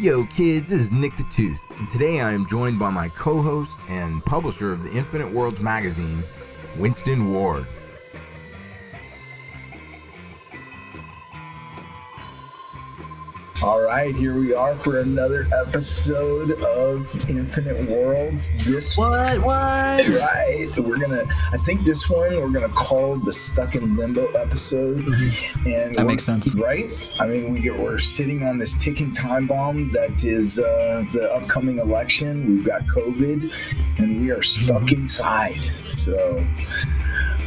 [0.00, 3.42] Yo, kids, this is Nick the Tooth, and today I am joined by my co
[3.42, 6.22] host and publisher of the Infinite Worlds magazine,
[6.78, 7.66] Winston Ward.
[13.62, 18.52] All right, here we are for another episode of Infinite Worlds.
[18.64, 19.38] This what?
[19.42, 20.08] What?
[20.08, 20.70] Right.
[20.78, 21.26] We're gonna.
[21.52, 25.04] I think this one we're gonna call the Stuck in Limbo episode.
[25.04, 25.68] Mm-hmm.
[25.68, 26.90] And that makes sense, right?
[27.18, 31.30] I mean, we get, we're sitting on this ticking time bomb that is uh, the
[31.30, 32.46] upcoming election.
[32.46, 35.02] We've got COVID, and we are stuck mm-hmm.
[35.02, 35.70] inside.
[35.88, 36.46] So.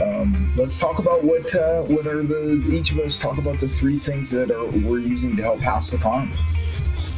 [0.02, 3.68] Um, let's talk about what uh, what are the each of us talk about the
[3.68, 6.32] three things that are we're using to help pass the time.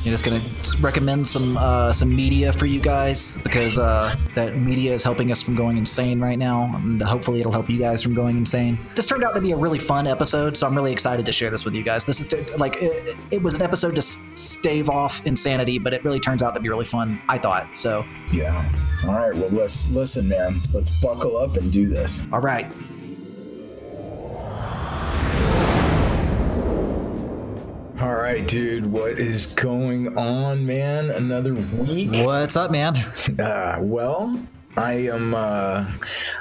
[0.05, 0.43] You're just gonna
[0.81, 5.41] recommend some uh, some media for you guys because uh, that media is helping us
[5.41, 8.77] from going insane right now, and hopefully it'll help you guys from going insane.
[8.93, 11.49] This turned out to be a really fun episode, so I'm really excited to share
[11.49, 12.05] this with you guys.
[12.05, 16.19] This is like it, it was an episode to stave off insanity, but it really
[16.19, 17.19] turns out to be really fun.
[17.27, 18.05] I thought so.
[18.31, 18.63] Yeah.
[19.05, 19.35] All right.
[19.35, 20.61] Well, let's listen, man.
[20.71, 22.27] Let's buckle up and do this.
[22.31, 22.71] All right.
[28.01, 28.85] All right, dude.
[28.85, 31.11] What is going on, man?
[31.11, 32.09] Another week.
[32.25, 32.97] What's up, man?
[33.39, 34.37] Uh, well,
[34.75, 35.33] I am.
[35.33, 35.89] Uh,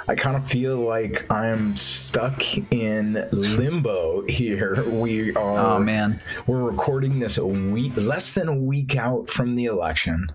[0.08, 4.82] I kind of feel like I'm stuck in limbo here.
[4.88, 5.76] We are.
[5.76, 10.26] Oh man, we're recording this a week, less than a week out from the election.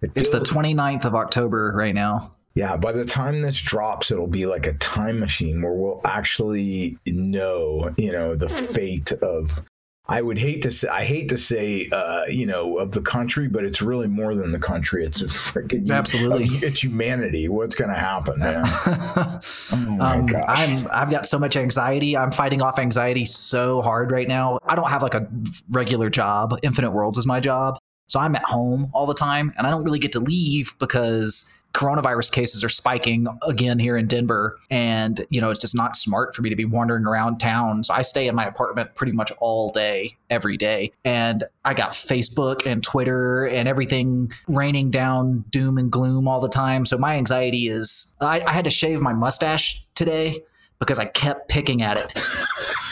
[0.00, 2.32] It it's the 29th of October right now.
[2.54, 6.98] Yeah, by the time this drops, it'll be like a time machine where we'll actually
[7.06, 9.62] know, you know, the fate of
[10.06, 13.46] I would hate to say, I hate to say, uh, you know, of the country,
[13.46, 15.04] but it's really more than the country.
[15.04, 16.46] It's a freaking absolutely.
[16.66, 17.48] It's humanity.
[17.48, 18.62] What's going to happen, man?
[18.66, 19.40] oh
[19.76, 20.44] my um, gosh.
[20.48, 22.16] I'm, I've got so much anxiety.
[22.16, 24.58] I'm fighting off anxiety so hard right now.
[24.66, 25.28] I don't have like a
[25.70, 26.58] regular job.
[26.64, 29.84] Infinite Worlds is my job, so I'm at home all the time, and I don't
[29.84, 34.58] really get to leave because coronavirus cases are spiking again here in Denver.
[34.70, 37.82] And, you know, it's just not smart for me to be wandering around town.
[37.82, 40.92] So I stay in my apartment pretty much all day, every day.
[41.04, 46.48] And I got Facebook and Twitter and everything raining down doom and gloom all the
[46.48, 46.84] time.
[46.84, 50.42] So my anxiety is I, I had to shave my mustache today
[50.78, 52.14] because I kept picking at it.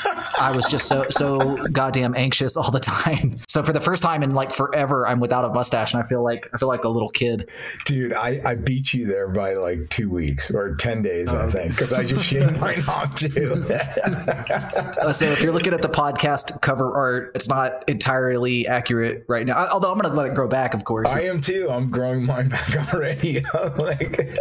[0.41, 3.39] I was just so so goddamn anxious all the time.
[3.49, 6.23] So for the first time in like forever, I'm without a mustache, and I feel
[6.23, 7.51] like I feel like a little kid.
[7.85, 11.51] Dude, I, I beat you there by like two weeks or ten days, I oh.
[11.51, 13.67] think, because I just shaved mine off too.
[13.71, 19.47] uh, so if you're looking at the podcast cover art, it's not entirely accurate right
[19.47, 19.67] now.
[19.69, 21.13] Although I'm going to let it grow back, of course.
[21.13, 21.69] I am too.
[21.71, 23.43] I'm growing mine back already.
[23.79, 24.39] like,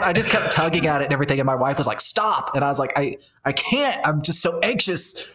[0.00, 2.64] I just kept tugging at it and everything, and my wife was like, "Stop!" And
[2.64, 4.06] I was like, "I I can't.
[4.06, 5.26] I'm just so anxious."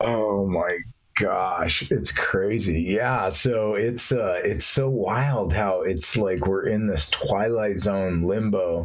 [0.00, 0.78] Oh my
[1.18, 2.82] gosh, it's crazy.
[2.82, 8.22] Yeah, so it's uh it's so wild how it's like we're in this twilight zone
[8.22, 8.84] limbo.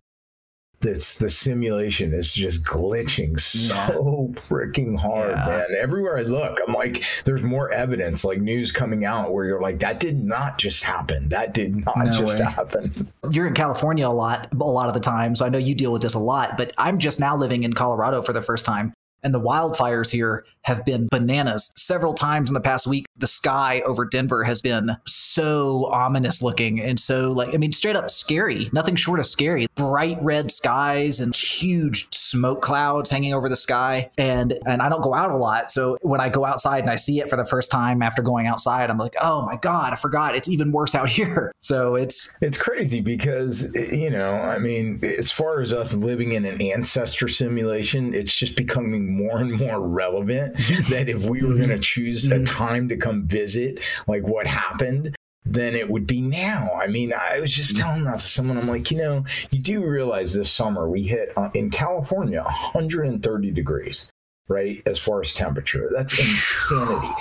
[0.80, 5.46] That's the simulation is just glitching so freaking hard, yeah.
[5.48, 5.66] man.
[5.78, 9.80] Everywhere I look, I'm like, there's more evidence, like news coming out where you're like,
[9.80, 11.30] that did not just happen.
[11.30, 12.46] That did not no just way.
[12.52, 13.14] happen.
[13.32, 15.94] You're in California a lot, a lot of the time, so I know you deal
[15.94, 16.58] with this a lot.
[16.58, 20.46] But I'm just now living in Colorado for the first time, and the wildfires here
[20.64, 21.74] have been bananas.
[21.76, 26.80] Several times in the past week, the sky over Denver has been so ominous looking
[26.80, 28.70] and so like I mean straight up scary.
[28.74, 29.68] Nothing short of scary.
[29.76, 34.10] Bright red skies and huge smoke clouds hanging over the sky.
[34.18, 36.96] And and I don't go out a lot, so when I go outside and I
[36.96, 39.96] see it for the first time after going outside, I'm like, "Oh my god, I
[39.96, 40.36] forgot.
[40.36, 45.32] It's even worse out here." So it's it's crazy because you know, I mean, as
[45.32, 50.58] far as us living in an ancestor simulation, it's just becoming more and more relevant
[50.90, 52.44] that if we were going to choose a mm-hmm.
[52.44, 55.16] time to come visit, like what happened,
[55.46, 56.70] then it would be now.
[56.82, 58.58] I mean, I was just telling that to someone.
[58.58, 63.52] I'm like, you know, you do realize this summer we hit uh, in California 130
[63.52, 64.10] degrees,
[64.48, 64.82] right?
[64.86, 67.14] As far as temperature, that's insanity.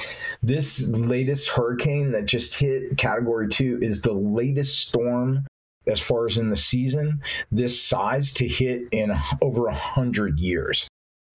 [0.43, 5.45] this latest hurricane that just hit category two is the latest storm
[5.87, 10.89] as far as in the season this size to hit in over a hundred years.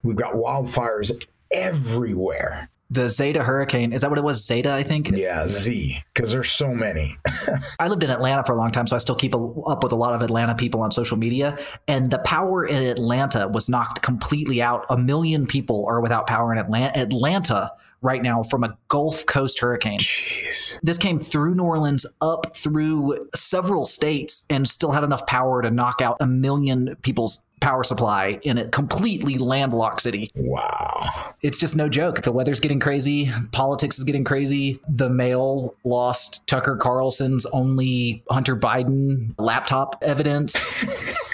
[0.04, 1.12] We've got wildfires
[1.52, 2.70] everywhere.
[2.90, 4.46] The Zeta hurricane, is that what it was?
[4.46, 5.12] Zeta, I think?
[5.12, 7.18] Yeah, Z, because there's so many.
[7.80, 9.96] I lived in Atlanta for a long time, so I still keep up with a
[9.96, 11.58] lot of Atlanta people on social media.
[11.90, 14.86] And the power in Atlanta was knocked completely out.
[14.90, 16.98] A million people are without power in Atlanta.
[16.98, 17.72] Atlanta
[18.02, 20.00] right now from a Gulf Coast hurricane.
[20.00, 20.80] Jeez.
[20.82, 25.72] This came through New Orleans, up through several states, and still had enough power to
[25.72, 30.32] knock out a million people's power supply in a completely landlocked city.
[30.36, 31.34] Wow.
[31.42, 32.22] It's just no joke.
[32.22, 33.32] The weather's getting crazy.
[33.52, 34.80] Politics is getting crazy.
[34.88, 40.58] The mail lost Tucker Carlson's only Hunter Biden laptop evidence.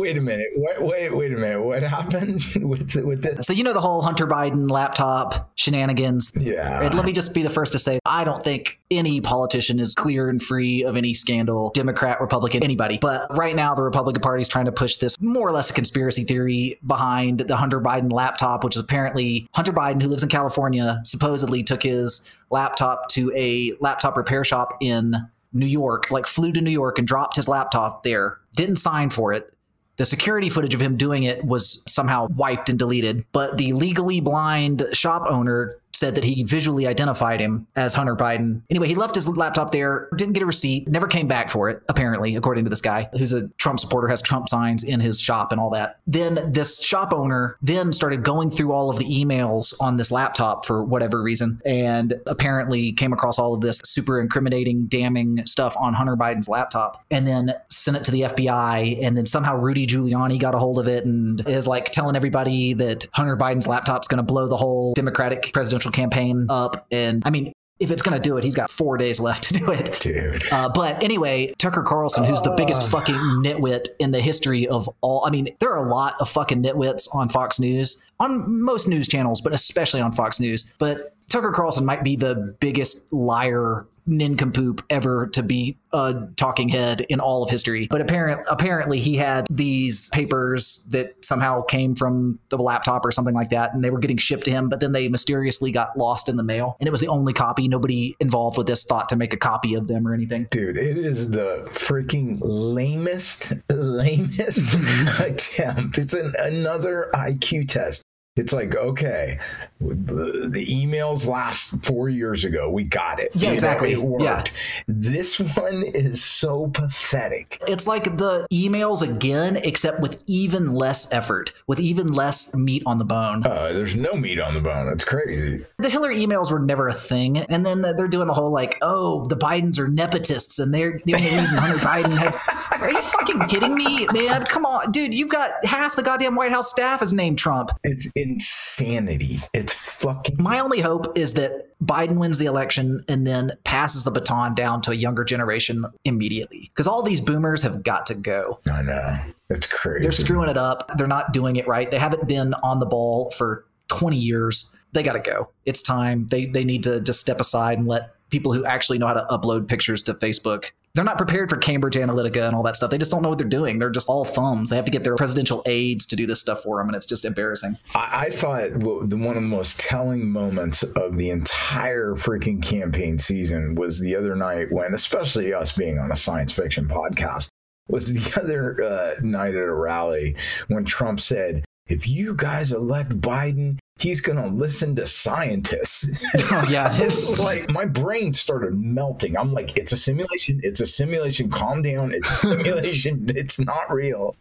[0.05, 0.49] Wait a minute.
[0.55, 1.63] Wait, wait, wait a minute.
[1.63, 3.47] What happened with with this?
[3.47, 6.31] so you know the whole Hunter Biden laptop shenanigans.
[6.39, 6.83] Yeah.
[6.83, 9.95] And let me just be the first to say I don't think any politician is
[9.95, 12.99] clear and free of any scandal, Democrat, Republican, anybody.
[12.99, 15.73] But right now, the Republican Party is trying to push this more or less a
[15.73, 20.29] conspiracy theory behind the Hunter Biden laptop, which is apparently Hunter Biden, who lives in
[20.29, 25.17] California, supposedly took his laptop to a laptop repair shop in
[25.55, 29.33] New York, like flew to New York and dropped his laptop there, didn't sign for
[29.33, 29.54] it.
[29.97, 34.21] The security footage of him doing it was somehow wiped and deleted, but the legally
[34.21, 38.61] blind shop owner said that he visually identified him as Hunter Biden.
[38.69, 41.83] Anyway, he left his laptop there, didn't get a receipt, never came back for it,
[41.89, 45.51] apparently, according to this guy who's a Trump supporter, has Trump signs in his shop
[45.51, 46.01] and all that.
[46.07, 50.67] Then this shop owner then started going through all of the emails on this laptop
[50.67, 55.95] for whatever reason and apparently came across all of this super incriminating, damning stuff on
[55.95, 59.03] Hunter Biden's laptop and then sent it to the FBI.
[59.03, 62.75] And then somehow Rudy Giuliani got a hold of it and is like telling everybody
[62.75, 66.87] that Hunter Biden's laptop's going to blow the whole Democratic presidential campaign up.
[66.91, 69.55] And I mean, if it's going to do it, he's got four days left to
[69.55, 69.99] do it.
[70.01, 70.45] Dude.
[70.53, 75.27] Uh, but anyway, Tucker Carlson, who's the biggest fucking nitwit in the history of all.
[75.27, 79.09] I mean, there are a lot of fucking nitwits on Fox News, on most news
[79.09, 80.73] channels, but especially on Fox News.
[80.79, 80.99] But
[81.35, 87.19] Tucker Carlson might be the biggest liar nincompoop ever to be a talking head in
[87.19, 87.89] all of history.
[87.91, 93.35] But apparently, apparently he had these papers that somehow came from the laptop or something
[93.35, 94.69] like that, and they were getting shipped to him.
[94.69, 97.67] But then they mysteriously got lost in the mail, and it was the only copy.
[97.67, 100.47] Nobody involved with this thought to make a copy of them or anything.
[100.53, 105.99] Dude, it is the freaking lamest, lamest attempt.
[105.99, 108.05] It's an, another IQ test.
[108.37, 109.39] It's like, okay,
[109.81, 112.69] the, the emails last four years ago.
[112.69, 113.31] We got it.
[113.33, 113.93] Yeah, You know, exactly.
[113.93, 114.25] it worked.
[114.25, 114.45] Yeah.
[114.89, 117.63] This one is so pathetic.
[117.69, 122.99] It's like the emails again, except with even less effort, with even less meat on
[122.99, 123.47] the bone.
[123.47, 124.87] Uh, there's no meat on the bone.
[124.87, 125.65] That's crazy.
[125.79, 127.39] The Hillary emails were never a thing.
[127.39, 131.15] And then they're doing the whole like, oh, the Bidens are nepotists and they're the
[131.15, 132.37] only reason Hunter Biden has.
[132.81, 134.43] Are you fucking kidding me, man?
[134.43, 135.15] Come on, dude.
[135.15, 137.71] You've got half the goddamn White House staff is named Trump.
[137.85, 139.41] It's insanity.
[139.53, 140.37] It's fucking.
[140.41, 144.81] My only hope is that Biden wins the election and then passes the baton down
[144.83, 146.71] to a younger generation immediately.
[146.75, 148.59] Because all these boomers have got to go.
[148.71, 149.19] I know.
[149.51, 150.03] It's crazy.
[150.03, 150.91] They're screwing it up.
[150.97, 151.91] They're not doing it right.
[151.91, 154.73] They haven't been on the ball for 20 years.
[154.93, 155.51] They got to go.
[155.67, 156.27] It's time.
[156.29, 159.27] They they need to just step aside and let people who actually know how to
[159.31, 160.71] upload pictures to Facebook.
[160.95, 162.89] They're not prepared for Cambridge Analytica and all that stuff.
[162.89, 163.81] They just don't know what they're doing.
[163.81, 164.71] They're just all thumbs.
[164.71, 167.07] They have to get their presidential aides to do this stuff for them, and it's
[167.07, 167.77] just embarrassing.
[167.97, 173.75] I, I thought one of the most telling moments of the entire freaking campaign season
[173.75, 177.49] was the other night when, especially us being on a science fiction podcast,
[177.89, 180.37] was the other uh, night at a rally
[180.69, 186.25] when Trump said, if you guys elect Biden, he's going to listen to scientists.
[186.51, 186.89] Oh yeah,
[187.43, 189.37] like my brain started melting.
[189.37, 190.61] I'm like, it's a simulation.
[190.63, 191.51] It's a simulation.
[191.51, 192.13] Calm down.
[192.15, 193.31] It's a simulation.
[193.35, 194.37] it's not real.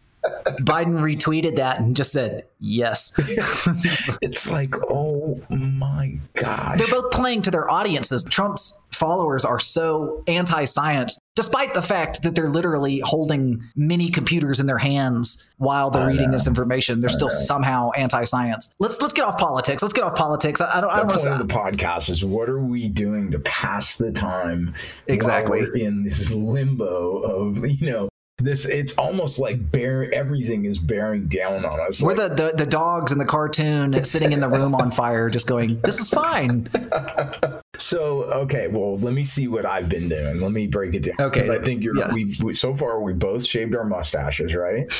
[0.60, 3.12] Biden retweeted that and just said yes.
[4.22, 6.78] It's like, oh my god!
[6.78, 8.24] They're both playing to their audiences.
[8.24, 14.66] Trump's followers are so anti-science, despite the fact that they're literally holding mini computers in
[14.66, 16.32] their hands while they're I reading know.
[16.32, 17.00] this information.
[17.00, 17.34] They're still know.
[17.34, 18.74] somehow anti-science.
[18.78, 19.82] Let's let's get off politics.
[19.82, 20.60] Let's get off politics.
[20.60, 20.90] I, I don't.
[20.90, 24.12] I the don't point of the podcast is what are we doing to pass the
[24.12, 24.74] time
[25.08, 25.66] Exactly.
[25.82, 31.64] in this limbo of you know this it's almost like bear everything is bearing down
[31.64, 34.74] on us We're Like, the, the the dogs in the cartoon sitting in the room
[34.74, 36.68] on fire, just going, "This is fine."
[37.78, 40.40] so okay well let me see what i've been doing.
[40.40, 41.16] Let me break it down.
[41.26, 42.12] Okay, i think you're Yeah.
[42.12, 44.90] we, we so far we both shaved our mustaches right?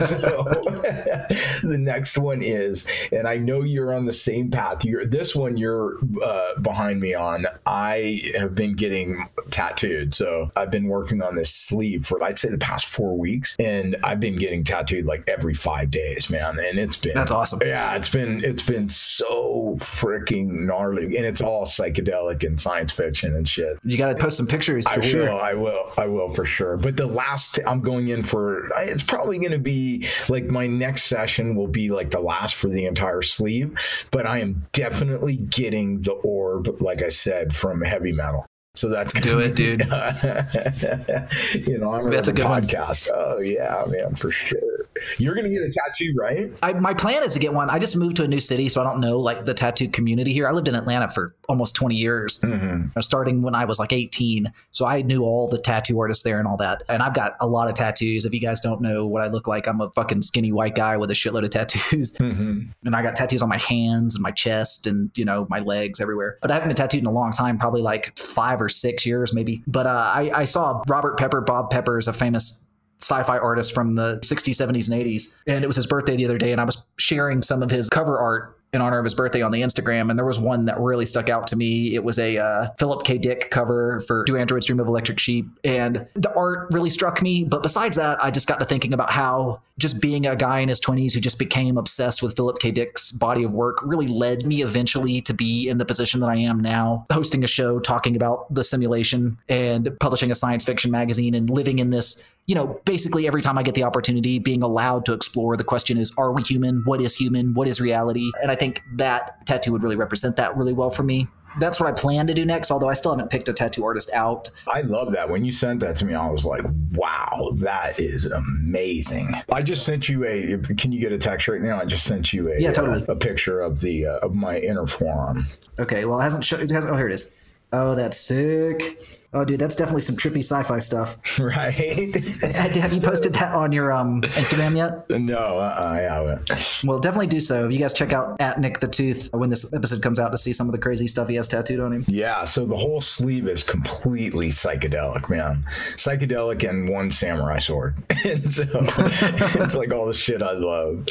[0.00, 0.44] So
[1.62, 4.84] the next one is and i know you're on the same path.
[4.84, 7.46] You're this one you're uh, behind me on.
[7.66, 10.14] I have been getting tattooed.
[10.14, 13.96] So i've been working on this sleeve for i'd say the past four weeks and
[14.04, 17.60] i've been getting tattooed like every five days man and it's been That's awesome.
[17.64, 21.66] yeah it's been it's been so freaking gnarly and it's all
[22.04, 25.08] psychedelic and science fiction and shit You got to post some pictures I for will,
[25.08, 25.30] sure.
[25.30, 26.76] I will, I will for sure.
[26.76, 31.04] But the last, I'm going in for, it's probably going to be like my next
[31.04, 33.78] session will be like the last for the entire sleeve.
[34.12, 38.46] But I am definitely getting the orb, like I said, from heavy metal.
[38.76, 39.82] So that's Do it, dude.
[41.66, 42.66] you know, I'm That's a good one.
[42.68, 43.08] podcast.
[43.12, 44.69] Oh yeah, man, for sure.
[45.18, 46.50] You're gonna get a tattoo, right?
[46.62, 47.70] I, my plan is to get one.
[47.70, 50.32] I just moved to a new city, so I don't know like the tattoo community
[50.32, 50.48] here.
[50.48, 52.88] I lived in Atlanta for almost 20 years, Mm-hmm.
[52.96, 54.52] uh, starting when I was like 18.
[54.72, 56.82] So I knew all the tattoo artists there and all that.
[56.88, 58.24] And I've got a lot of tattoos.
[58.24, 60.96] If you guys don't know what I look like, I'm a fucking skinny white guy
[60.96, 62.16] with a shitload of tattoos.
[62.20, 62.60] Mm-hmm.
[62.84, 66.00] and I got tattoos on my hands and my chest and you know my legs
[66.00, 66.38] everywhere.
[66.42, 69.34] But I haven't been tattooed in a long time, probably like five or six years
[69.34, 69.62] maybe.
[69.66, 71.40] But uh, I, I saw Robert Pepper.
[71.40, 72.62] Bob Pepper is a famous
[73.00, 76.38] sci-fi artist from the 60s, 70s, and 80s, and it was his birthday the other
[76.38, 78.56] day, and I was sharing some of his cover art.
[78.72, 81.28] In honor of his birthday on the Instagram, and there was one that really stuck
[81.28, 81.96] out to me.
[81.96, 83.18] It was a uh, Philip K.
[83.18, 87.42] Dick cover for "Do Androids Dream of Electric Sheep," and the art really struck me.
[87.42, 90.68] But besides that, I just got to thinking about how just being a guy in
[90.68, 92.70] his 20s who just became obsessed with Philip K.
[92.70, 96.36] Dick's body of work really led me eventually to be in the position that I
[96.36, 101.34] am now, hosting a show talking about the simulation and publishing a science fiction magazine
[101.34, 102.24] and living in this.
[102.46, 105.96] You know, basically every time I get the opportunity, being allowed to explore the question
[105.98, 106.82] is, are we human?
[106.84, 107.54] What is human?
[107.54, 108.28] What is reality?
[108.42, 111.28] And I think that tattoo would really represent that really well for me.
[111.58, 114.10] That's what I plan to do next, although I still haven't picked a tattoo artist
[114.14, 114.50] out.
[114.68, 115.28] I love that.
[115.28, 119.32] When you sent that to me, I was like, wow, that is amazing.
[119.50, 121.80] I just sent you a, can you get a text right now?
[121.80, 123.02] I just sent you a, Yeah, totally.
[123.06, 125.44] uh, a picture of the, uh, of my inner forearm.
[125.78, 126.60] Okay, well, it hasn't shown.
[126.60, 126.94] It hasn't.
[126.94, 127.32] Oh, here it is.
[127.72, 129.00] Oh, that's sick.
[129.32, 131.16] Oh, dude, that's definitely some trippy sci-fi stuff.
[131.38, 131.72] right?
[132.74, 135.08] Have you posted that on your um, Instagram yet?
[135.20, 136.82] no, uh, I haven't.
[136.82, 137.68] Well, definitely do so.
[137.68, 140.52] You guys check out at Nick the Tooth when this episode comes out to see
[140.52, 142.04] some of the crazy stuff he has tattooed on him.
[142.08, 145.64] Yeah, so the whole sleeve is completely psychedelic, man.
[145.94, 147.94] Psychedelic and one samurai sword.
[148.24, 151.06] and so it's like all the shit I love.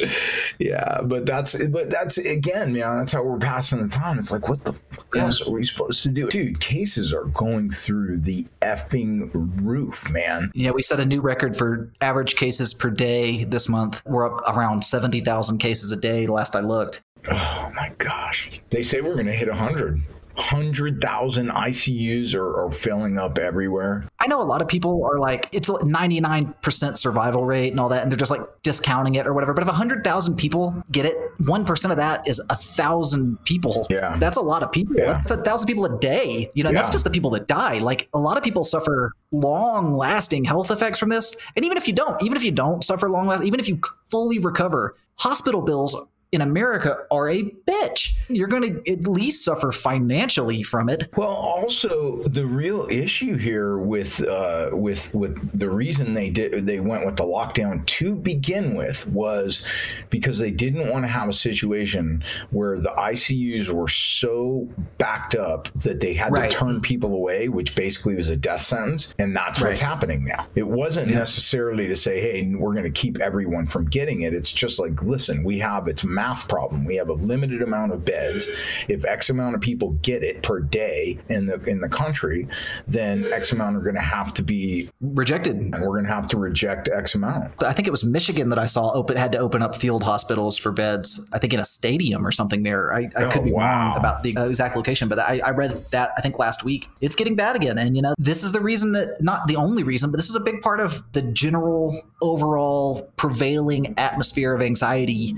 [0.58, 4.18] Yeah, but that's but that's again, man, that's how we're passing the time.
[4.18, 6.28] It's like what the fuck else are we supposed to do?
[6.28, 9.30] Dude, cases are going through the effing
[9.62, 10.50] roof, man.
[10.54, 14.02] Yeah, we set a new record for average cases per day this month.
[14.06, 17.02] We're up around 70,000 cases a day last I looked.
[17.30, 18.60] Oh my gosh.
[18.70, 20.00] They say we're gonna hit a hundred.
[20.40, 24.08] 100,000 ICUs are, are filling up everywhere.
[24.18, 27.88] I know a lot of people are like, it's a 99% survival rate and all
[27.90, 29.52] that, and they're just like discounting it or whatever.
[29.52, 33.86] But if 100,000 people get it, 1% of that is a thousand people.
[33.90, 34.16] Yeah.
[34.16, 34.96] That's a lot of people.
[34.96, 35.12] Yeah.
[35.12, 36.50] That's a thousand people a day.
[36.54, 37.78] You know, that's just the people that die.
[37.78, 41.36] Like a lot of people suffer long lasting health effects from this.
[41.56, 43.80] And even if you don't, even if you don't suffer long lasting, even if you
[44.06, 45.94] fully recover, hospital bills
[46.32, 48.12] in America are a bitch.
[48.28, 51.08] You're going to at least suffer financially from it.
[51.16, 56.78] Well, also the real issue here with uh, with with the reason they did they
[56.80, 59.66] went with the lockdown to begin with was
[60.10, 64.68] because they didn't want to have a situation where the ICUs were so
[64.98, 66.50] backed up that they had Right.
[66.50, 70.46] to turn people away, which basically was a death sentence, and that's what's happening now.
[70.54, 74.52] It wasn't necessarily to say, "Hey, we're going to keep everyone from getting it." It's
[74.52, 76.84] just like, listen, we have it's math problem.
[76.84, 78.46] We have a limited amount of beds.
[78.88, 82.46] If X amount of people get it per day in the in the country,
[82.86, 85.56] then X amount are going to have to be, Rejected.
[85.56, 87.62] and we're going to have to reject X amount.
[87.62, 90.58] I think it was Michigan that I saw open had to open up field hospitals
[90.58, 91.20] for beds.
[91.32, 92.92] I think in a stadium or something there.
[92.92, 93.88] I, I could Oh, be wow.
[93.88, 96.88] wrong about the exact location, but I, I read that I think last week.
[97.00, 99.82] It's getting bad again, and you know this is the reason that not the only
[99.84, 105.34] reason, but this is a big part of the general overall prevailing atmosphere of anxiety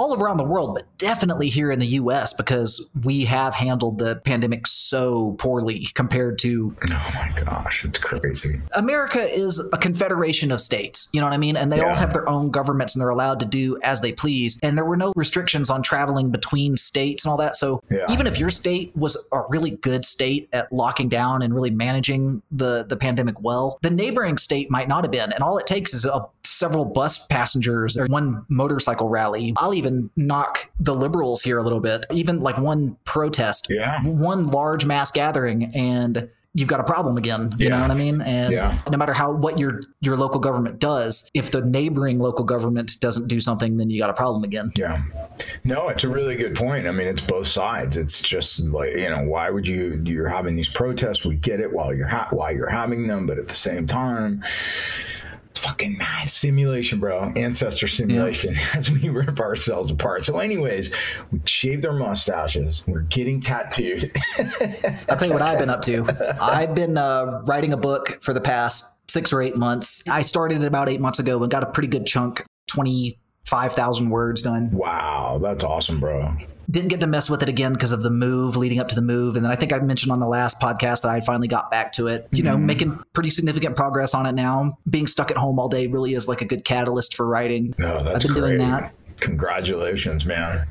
[0.00, 4.16] all around the world, but definitely here in the US because we have handled the
[4.16, 8.60] pandemic so poorly compared to Oh my gosh, it's crazy.
[8.72, 11.08] America is a confederation of states.
[11.12, 11.56] You know what I mean?
[11.56, 14.58] And they all have their own governments and they're allowed to do as they please.
[14.62, 17.54] And there were no restrictions on traveling between states and all that.
[17.54, 18.06] So Yeah.
[18.10, 22.40] even if your state was a really good state at locking down and really managing
[22.50, 25.30] the, the pandemic well, the neighboring state might not have been.
[25.32, 29.52] And all it takes is a, several bus passengers or one motorcycle rally.
[29.56, 34.02] I'll even knock the liberals here a little bit, even like one protest Yeah.
[34.02, 38.20] one large mass gathering and you've got a problem again you know what i mean
[38.22, 38.76] and Yeah.
[38.90, 43.28] no matter how what your your local government does if the neighboring local government doesn't
[43.28, 45.02] do something then you got a problem again Yeah.
[45.62, 46.86] No, it's a really good point.
[46.88, 47.96] I mean, it's both sides.
[47.96, 51.72] It's just like, you know, why would you you're having these protests, we get it
[51.72, 54.42] while you're ha- while you're having them, but at the same time
[55.60, 57.32] fucking mad simulation, bro.
[57.36, 60.24] Ancestor simulation as we rip ourselves apart.
[60.24, 60.94] So, anyways,
[61.30, 62.84] we shaved our mustaches.
[62.86, 64.12] We're getting tattooed.
[65.08, 66.04] i'll tell you what i've been up to
[66.40, 70.62] i've been uh, writing a book for the past six or eight months i started
[70.62, 74.70] it about eight months ago and got a pretty good chunk 25,000 words done.
[74.70, 76.36] Wow, that's awesome, bro.
[76.70, 79.02] Didn't get to mess with it again because of the move leading up to the
[79.02, 79.34] move.
[79.36, 81.92] And then I think I mentioned on the last podcast that I finally got back
[81.94, 82.62] to it, you know, Mhm.
[82.64, 84.78] making pretty significant progress on it now.
[84.88, 87.74] Being stuck at home all day really is like a good catalyst for writing.
[87.78, 88.94] No, that's been doing that.
[89.20, 90.66] Congratulations, man.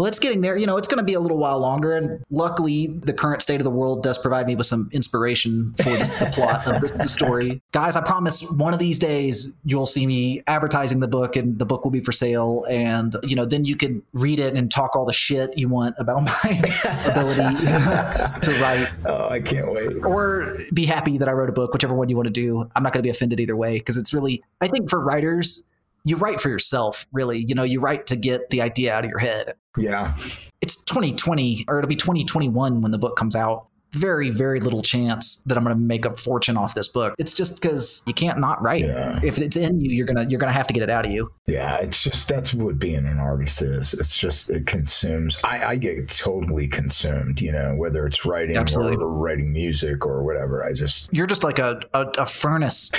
[0.00, 0.56] Well, it's getting there.
[0.56, 1.94] You know, it's going to be a little while longer.
[1.94, 5.90] And luckily, the current state of the world does provide me with some inspiration for
[5.90, 7.60] the, the plot of the, the story.
[7.72, 11.66] Guys, I promise one of these days you'll see me advertising the book and the
[11.66, 12.64] book will be for sale.
[12.70, 15.94] And, you know, then you can read it and talk all the shit you want
[15.98, 16.62] about my
[17.04, 17.56] ability
[18.46, 20.02] to write Oh, I can't wait.
[20.02, 22.70] or be happy that I wrote a book, whichever one you want to do.
[22.74, 25.62] I'm not going to be offended either way because it's really, I think for writers,
[26.04, 27.38] you write for yourself, really.
[27.38, 30.16] You know, you write to get the idea out of your head Yeah.
[30.60, 35.42] it's 2020 or it'll be 2021 when the book comes out very very little chance
[35.46, 38.38] that i'm going to make a fortune off this book it's just because you can't
[38.38, 39.18] not write Yeah.
[39.22, 41.28] if it's in you you're gonna you're gonna have to get it out of you
[41.46, 43.92] Yeah, it's just that's what being an artist is.
[43.94, 45.36] It's just it consumes.
[45.42, 49.04] I, I get totally consumed, you know, whether it's writing Absolutely.
[49.04, 50.64] or writing music or whatever.
[50.64, 52.92] I just you're just like a, a, a furnace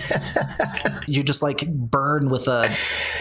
[1.08, 2.74] you just like burn with a,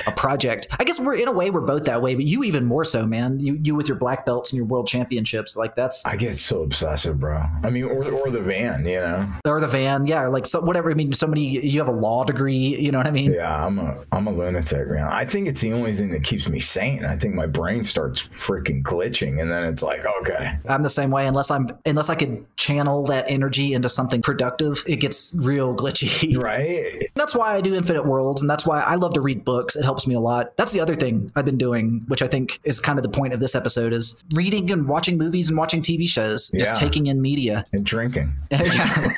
[0.07, 2.65] a project i guess we're in a way we're both that way but you even
[2.65, 6.05] more so man you you with your black belts and your world championships like that's
[6.05, 7.43] I get so obsessive, bro.
[7.65, 9.27] I mean, or or the van, you know.
[9.45, 12.53] or the van yeah like so whatever i mean somebody you have a law degree
[12.79, 15.07] you know what i mean Yeah, I'm a I'm a lunatic, man.
[15.11, 17.05] I think it's the only thing that keeps me sane.
[17.05, 21.11] I think my brain starts freaking glitching, and then it's like, okay, I'm the same
[21.11, 21.27] way.
[21.27, 26.37] Unless I'm, unless I could channel that energy into something productive, it gets real glitchy.
[26.41, 27.07] right?
[27.15, 29.75] That's why I do Infinite Worlds, and that's why I love to read books.
[29.75, 30.55] It helps me a lot.
[30.57, 33.33] That's the other thing I've been doing, which I think is kind of the point
[33.33, 36.79] of this episode: is reading and watching movies and watching TV shows, just Yeah.
[36.79, 37.65] taking in media.
[37.73, 38.31] And drinking.
[38.51, 39.13] I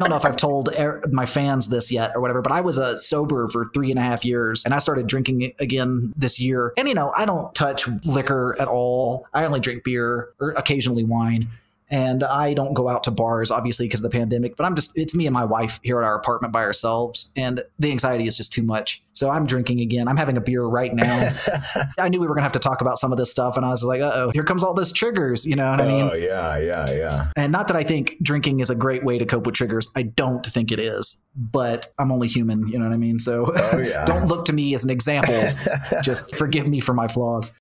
[0.00, 2.78] don't know if I've told er- my fans this yet or whatever, but I was
[2.78, 6.72] uh, sober for three and a half years and I started drinking again this year.
[6.78, 9.26] And, you know, I don't touch liquor at all.
[9.34, 11.50] I only drink beer or occasionally wine.
[11.90, 14.92] And I don't go out to bars, obviously, because of the pandemic, but I'm just,
[14.96, 17.32] it's me and my wife here at our apartment by ourselves.
[17.36, 19.02] And the anxiety is just too much.
[19.12, 20.08] So I'm drinking again.
[20.08, 21.32] I'm having a beer right now.
[21.98, 23.56] I knew we were going to have to talk about some of this stuff.
[23.56, 25.44] And I was like, uh oh, here comes all those triggers.
[25.44, 26.10] You know what I mean?
[26.10, 27.30] oh yeah, yeah, yeah.
[27.36, 29.92] And not that I think drinking is a great way to cope with triggers.
[29.94, 32.66] I don't think it is, but I'm only human.
[32.68, 33.18] You know what I mean?
[33.18, 34.04] So Oh yeah.
[34.06, 35.38] don't look to me as an example.
[36.02, 37.52] Just forgive me for my flaws.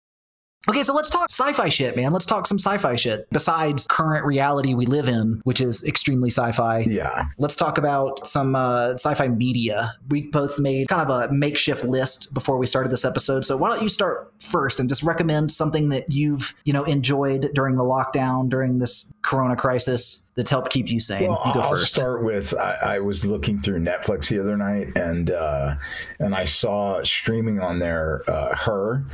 [0.67, 2.11] Okay, so let's talk sci fi shit, man.
[2.11, 3.27] Let's talk some sci fi shit.
[3.31, 7.25] Besides current reality we live in, which is extremely sci fi, yeah.
[7.37, 9.91] let's talk about some uh, sci fi media.
[10.09, 13.45] We both made kind of a makeshift list before we started this episode.
[13.45, 17.49] So why don't you start first and just recommend something that you've, you know, enjoyed
[17.53, 21.29] during the lockdown, during this corona crisis that's helped keep you sane?
[21.29, 21.95] Well, you go I'll first.
[21.95, 25.75] start with I, I was looking through Netflix the other night, and uh,
[26.19, 29.05] and I saw streaming on there uh, her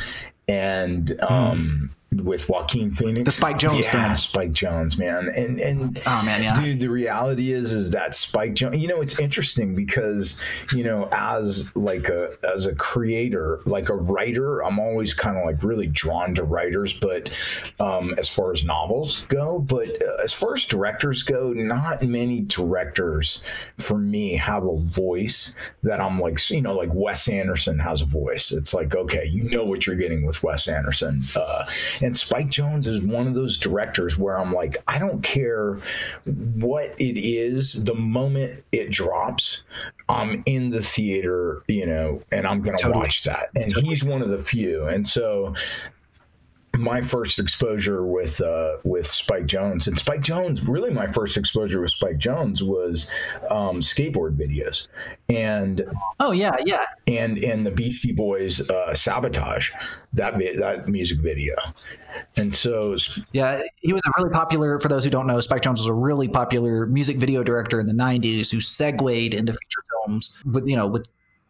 [0.48, 4.16] and um, with Joaquin Phoenix, The Spike Jonze yeah.
[4.16, 6.60] Spike Jonze, man, and and Oh, man, yeah.
[6.60, 8.80] dude, the reality is is that Spike Jonze.
[8.80, 10.40] You know, it's interesting because
[10.74, 15.46] you know, as like a as a creator, like a writer, I'm always kind of
[15.46, 17.32] like really drawn to writers, but
[17.80, 22.42] um, as far as novels go, but uh, as far as directors go, not many
[22.42, 23.44] directors
[23.78, 28.06] for me have a voice that I'm like, you know, like Wes Anderson has a
[28.06, 28.52] voice.
[28.52, 31.22] It's like, okay, you know what you're getting with Wes Anderson.
[31.36, 31.66] Uh,
[32.06, 35.80] and Spike Jonze is one of those directors where I'm like, I don't care
[36.54, 39.64] what it is, the moment it drops,
[40.08, 43.06] I'm in the theater, you know, and I'm going to Totally.
[43.06, 43.50] watch that.
[43.56, 44.86] And he's one of the few.
[44.86, 45.56] And so
[46.78, 51.82] my first exposure with uh, with Spike Jonze and Spike Jonze really my first exposure
[51.82, 53.10] with Spike Jonze was
[53.50, 54.88] um, skateboard videos
[55.30, 55.86] and
[56.20, 56.86] Oh yeah, yeah.
[57.08, 59.72] and and the Beastie Boys uh, sabotage
[60.14, 61.54] that that music video
[62.38, 62.96] and so
[63.32, 64.80] Yeah, he was a really popular.
[64.80, 67.86] For those who don't know, Spike Jonze was a really popular music video director in
[67.86, 71.08] the '90s who segued into feature films with you know with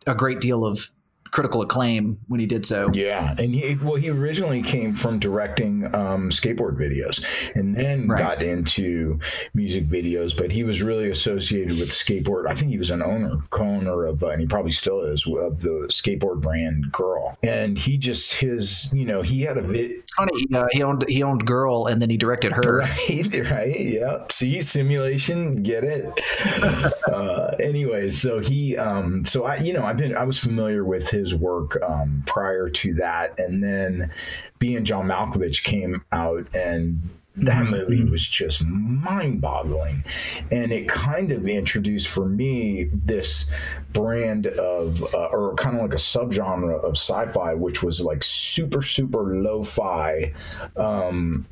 [0.08, 0.90] a great deal of
[1.36, 2.90] critical acclaim when he did so.
[2.94, 7.24] Yeah, and he well, he originally came from directing um, skateboard videos,
[7.56, 8.18] and then Right.
[8.20, 9.20] got into
[9.54, 10.36] music videos.
[10.36, 12.48] But he was really associated with skateboard.
[12.48, 15.60] I think he was an owner, co-owner of, uh, and he probably still is of
[15.60, 17.38] the skateboard brand Girl.
[17.44, 19.92] And he just his, you know, he had a vid.
[19.92, 20.32] It's funny.
[20.38, 22.86] He, uh, he owned he owned Girl and then he directed her.
[23.10, 24.26] Right, right, yeah.
[24.32, 26.06] See, simulation, get it.
[27.12, 31.10] uh, anyway, so he, um, so I, you know, I've been, I was familiar with
[31.10, 34.12] his work um, prior to that, and then
[34.60, 37.02] being John Malkovich came out and
[37.38, 37.72] that mm-hmm.
[37.72, 38.12] movie mm-hmm.
[38.12, 40.04] was just mind-boggling
[40.52, 43.50] and it kind of introduced for me this
[43.92, 48.82] brand of uh, or kind of like a subgenre of sci-fi which was like super
[48.82, 50.34] super lo-fi
[50.78, 51.46] um,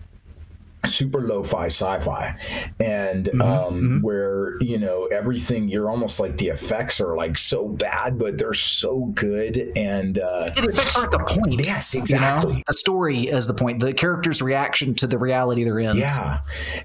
[0.85, 2.37] super lo-fi sci-fi.
[2.79, 4.01] And mm-hmm, um, mm-hmm.
[4.01, 8.53] where you know everything you're almost like the effects are like so bad but they're
[8.53, 11.65] so good and uh, yeah, the effects aren't the point.
[11.65, 12.63] Yes exactly you know?
[12.67, 13.79] the story is the point.
[13.79, 15.97] The character's reaction to the reality they're in.
[15.97, 16.39] Yeah.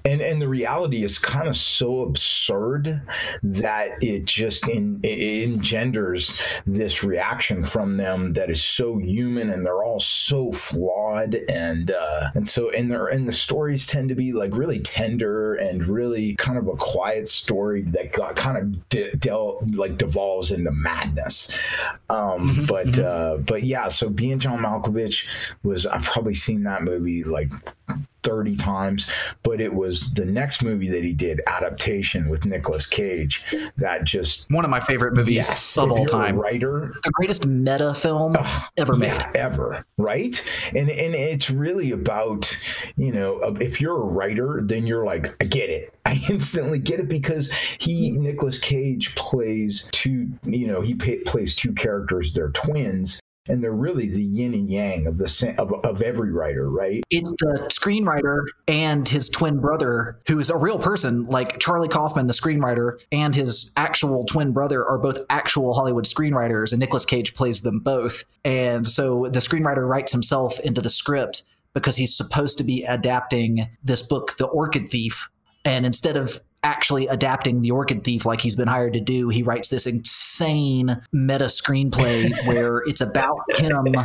[0.05, 3.01] And and the reality is kind of so absurd
[3.43, 9.65] that it just in, it engenders this reaction from them that is so human and
[9.65, 14.15] they're all so flawed and uh, and so and they're and the stories tend to
[14.15, 18.89] be like really tender and really kind of a quiet story that got kind of
[18.89, 21.49] de- del- like devolves into madness.
[22.09, 22.65] Um, mm-hmm.
[22.65, 23.05] But mm-hmm.
[23.05, 25.25] uh, but yeah, so being John Malkovich
[25.63, 27.51] was I've probably seen that movie like
[28.23, 29.07] 30 times,
[29.43, 33.43] but it was the next movie that he did, Adaptation with Nicolas Cage,
[33.77, 36.37] that just one of my favorite movies yes, of all time.
[36.37, 40.43] writer, the greatest meta film uh, ever made, yeah, ever, right?
[40.75, 42.55] And and it's really about
[42.95, 45.93] you know if you're a writer, then you're like, I get it.
[46.05, 51.55] I instantly get it because he Nicolas Cage plays two, you know, he pay, plays
[51.55, 52.33] two characters.
[52.33, 56.69] They're twins, and they're really the yin and yang of the of, of every writer,
[56.69, 57.03] right?
[57.09, 62.27] It's the screenwriter and his twin brother, who is a real person, like Charlie Kaufman,
[62.27, 67.33] the screenwriter, and his actual twin brother are both actual Hollywood screenwriters, and Nicolas Cage
[67.33, 68.23] plays them both.
[68.45, 73.69] And so the screenwriter writes himself into the script because he's supposed to be adapting
[73.83, 75.29] this book, The Orchid Thief.
[75.69, 79.29] And instead of actually adapting the Orchid Thief like he's been hired to do.
[79.29, 83.95] He writes this insane meta screenplay where it's about him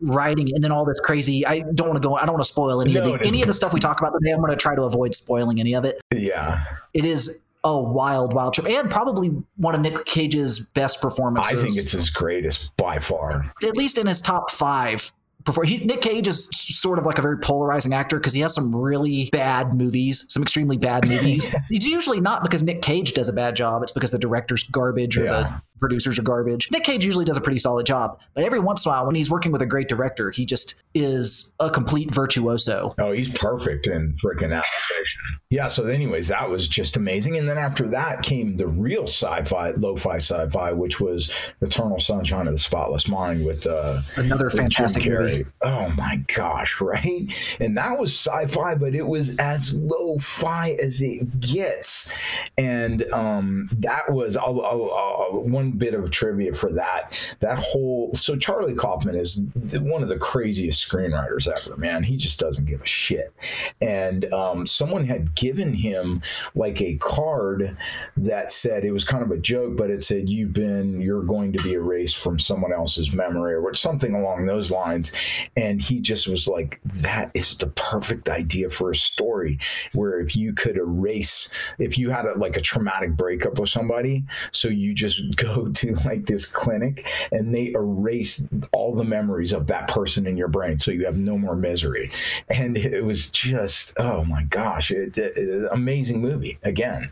[0.00, 1.46] writing and then all this crazy.
[1.46, 2.16] I don't want to go.
[2.16, 4.00] I don't want to spoil any no, of the, any of the stuff we talk
[4.00, 4.32] about today.
[4.32, 6.00] I'm going to try to avoid spoiling any of it.
[6.12, 11.52] Yeah, it is a wild, wild trip, and probably one of Nick Cage's best performances.
[11.52, 15.12] I think it's his greatest by far, at least in his top five
[15.44, 18.54] before he, Nick Cage is sort of like a very polarizing actor because he has
[18.54, 21.54] some really bad movies, some extremely bad movies.
[21.70, 25.18] it's usually not because Nick Cage does a bad job; it's because the director's garbage
[25.18, 25.30] or yeah.
[25.30, 26.70] the producers are garbage.
[26.70, 29.14] Nick Cage usually does a pretty solid job, but every once in a while, when
[29.14, 32.94] he's working with a great director, he just is a complete virtuoso.
[32.98, 35.04] Oh, he's perfect in freaking adaptation.
[35.50, 35.68] Yeah.
[35.68, 37.36] So, anyways, that was just amazing.
[37.36, 42.54] And then after that came the real sci-fi, lo-fi sci-fi, which was Eternal Sunshine of
[42.54, 45.44] the Spotless Mind with uh, another with fantastic movie.
[45.62, 47.32] Oh my gosh, right?
[47.60, 52.12] And that was sci-fi, but it was as lo-fi as it gets.
[52.58, 57.36] And um, that was I'll, I'll, I'll, one bit of trivia for that.
[57.40, 59.42] That whole so Charlie Kaufman is
[59.80, 61.76] one of the craziest screenwriters ever.
[61.76, 63.32] Man, he just doesn't give a shit.
[63.80, 66.22] And um, someone had given him
[66.54, 67.76] like a card
[68.16, 71.52] that said it was kind of a joke, but it said you've been you're going
[71.52, 75.12] to be erased from someone else's memory or something along those lines.
[75.56, 79.58] And he just was like, that is the perfect idea for a story
[79.92, 81.48] where if you could erase,
[81.78, 85.94] if you had a, like a traumatic breakup with somebody, so you just go to
[86.04, 90.78] like this clinic and they erase all the memories of that person in your brain
[90.78, 92.10] so you have no more misery.
[92.48, 97.10] And it was just oh my gosh it, it, it, amazing movie again.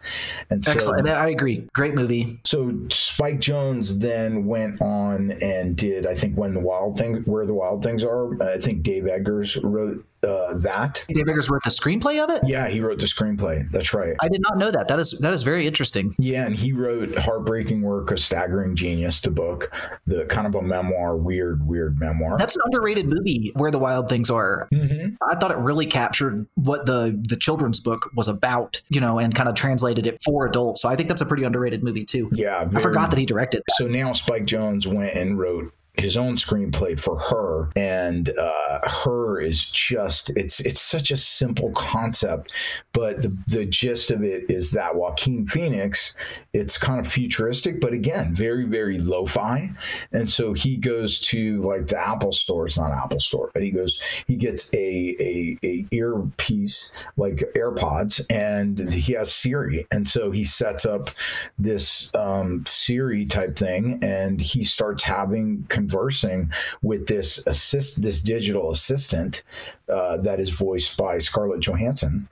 [0.51, 1.09] And so, excellent.
[1.09, 1.69] I agree.
[1.73, 2.39] Great movie.
[2.45, 7.47] So spike jonze then went on and did i think when the wild thing where
[7.47, 8.41] the wild things are.
[8.43, 11.05] I think dave eggers wrote uh, that.
[11.09, 12.43] Dave Eggers wrote the screenplay of it.
[12.45, 13.71] Yeah, he wrote the screenplay.
[13.71, 14.15] That's right.
[14.21, 14.89] I did not know that.
[14.89, 16.15] That is that is very interesting.
[16.19, 19.73] Yeah, and he wrote "Heartbreaking Work: A Staggering Genius," the book,
[20.07, 22.39] the kind of a memoir, weird, weird memoir.
[22.39, 23.53] That's an underrated movie.
[23.57, 24.69] Where the Wild Things Are.
[24.73, 25.15] Mm-hmm.
[25.31, 29.35] I thought it really captured what the the children's book was about, you know, and
[29.35, 30.83] kind of translated it for adults.
[30.83, 32.31] So I think that's a pretty underrated movie too.
[32.33, 33.63] Yeah, very, I forgot that he directed.
[33.67, 33.75] That.
[33.77, 39.41] So now Spike Jonze went and wrote his own screenplay for her and uh, her
[39.41, 42.51] is just it's it's such a simple concept
[42.93, 46.15] but the, the gist of it is that joaquin phoenix
[46.53, 49.71] it's kind of futuristic but again very very lo-fi.
[50.13, 53.71] And so he goes to like the apple store it's not apple store but he
[53.71, 59.85] goes he gets a a, a earpiece like airpods and he has siri.
[59.91, 61.11] And so he sets up
[61.59, 68.71] this um, siri type thing and he starts having conversing with this assist this digital
[68.71, 69.43] assistant
[69.89, 72.29] uh, that is voiced by Scarlett Johansson,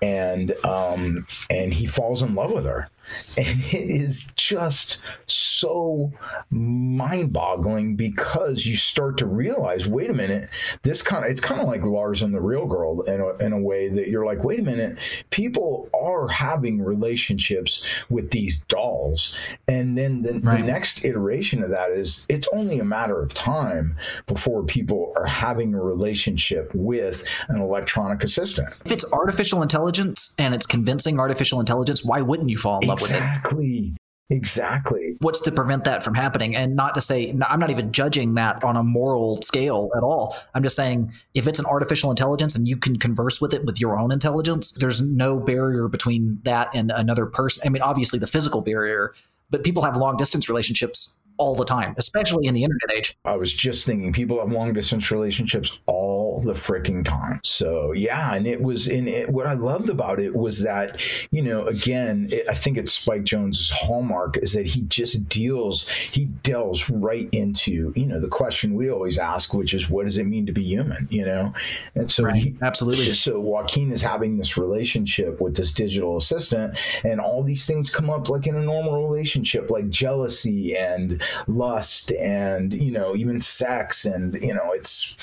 [0.00, 2.88] and um, and he falls in love with her
[3.36, 6.12] And it is just so
[6.50, 10.48] mind boggling because you start to realize wait a minute,
[10.82, 13.52] this kind of, it's kind of like Lars and the Real Girl in a, in
[13.52, 14.98] a way that you're like, wait a minute,
[15.30, 19.34] people are having relationships with these dolls.
[19.68, 20.60] And then the, right.
[20.60, 25.26] the next iteration of that is it's only a matter of time before people are
[25.26, 28.68] having a relationship with an electronic assistant.
[28.84, 32.93] If it's artificial intelligence and it's convincing artificial intelligence, why wouldn't you fall in love
[32.94, 33.10] exactly.
[33.10, 33.24] with it?
[33.24, 33.96] Exactly.
[34.30, 35.16] Exactly.
[35.20, 36.56] What's to prevent that from happening?
[36.56, 40.34] And not to say, I'm not even judging that on a moral scale at all.
[40.54, 43.80] I'm just saying if it's an artificial intelligence and you can converse with it with
[43.80, 47.62] your own intelligence, there's no barrier between that and another person.
[47.66, 49.14] I mean, obviously the physical barrier,
[49.50, 53.16] but people have long distance relationships all the time, especially in the internet age.
[53.24, 57.40] I was just thinking people have long distance relationships all the freaking time.
[57.42, 59.30] So yeah, and it was in it.
[59.30, 63.24] What I loved about it was that you know, again, it, I think it's Spike
[63.24, 68.74] Jonze's hallmark is that he just deals, he delves right into you know the question
[68.74, 71.06] we always ask, which is what does it mean to be human?
[71.10, 71.52] You know,
[71.94, 72.42] and so right.
[72.42, 73.12] he, absolutely.
[73.12, 78.10] So Joaquin is having this relationship with this digital assistant, and all these things come
[78.10, 84.04] up like in a normal relationship, like jealousy and lust and you know even sex
[84.04, 85.14] and you know it's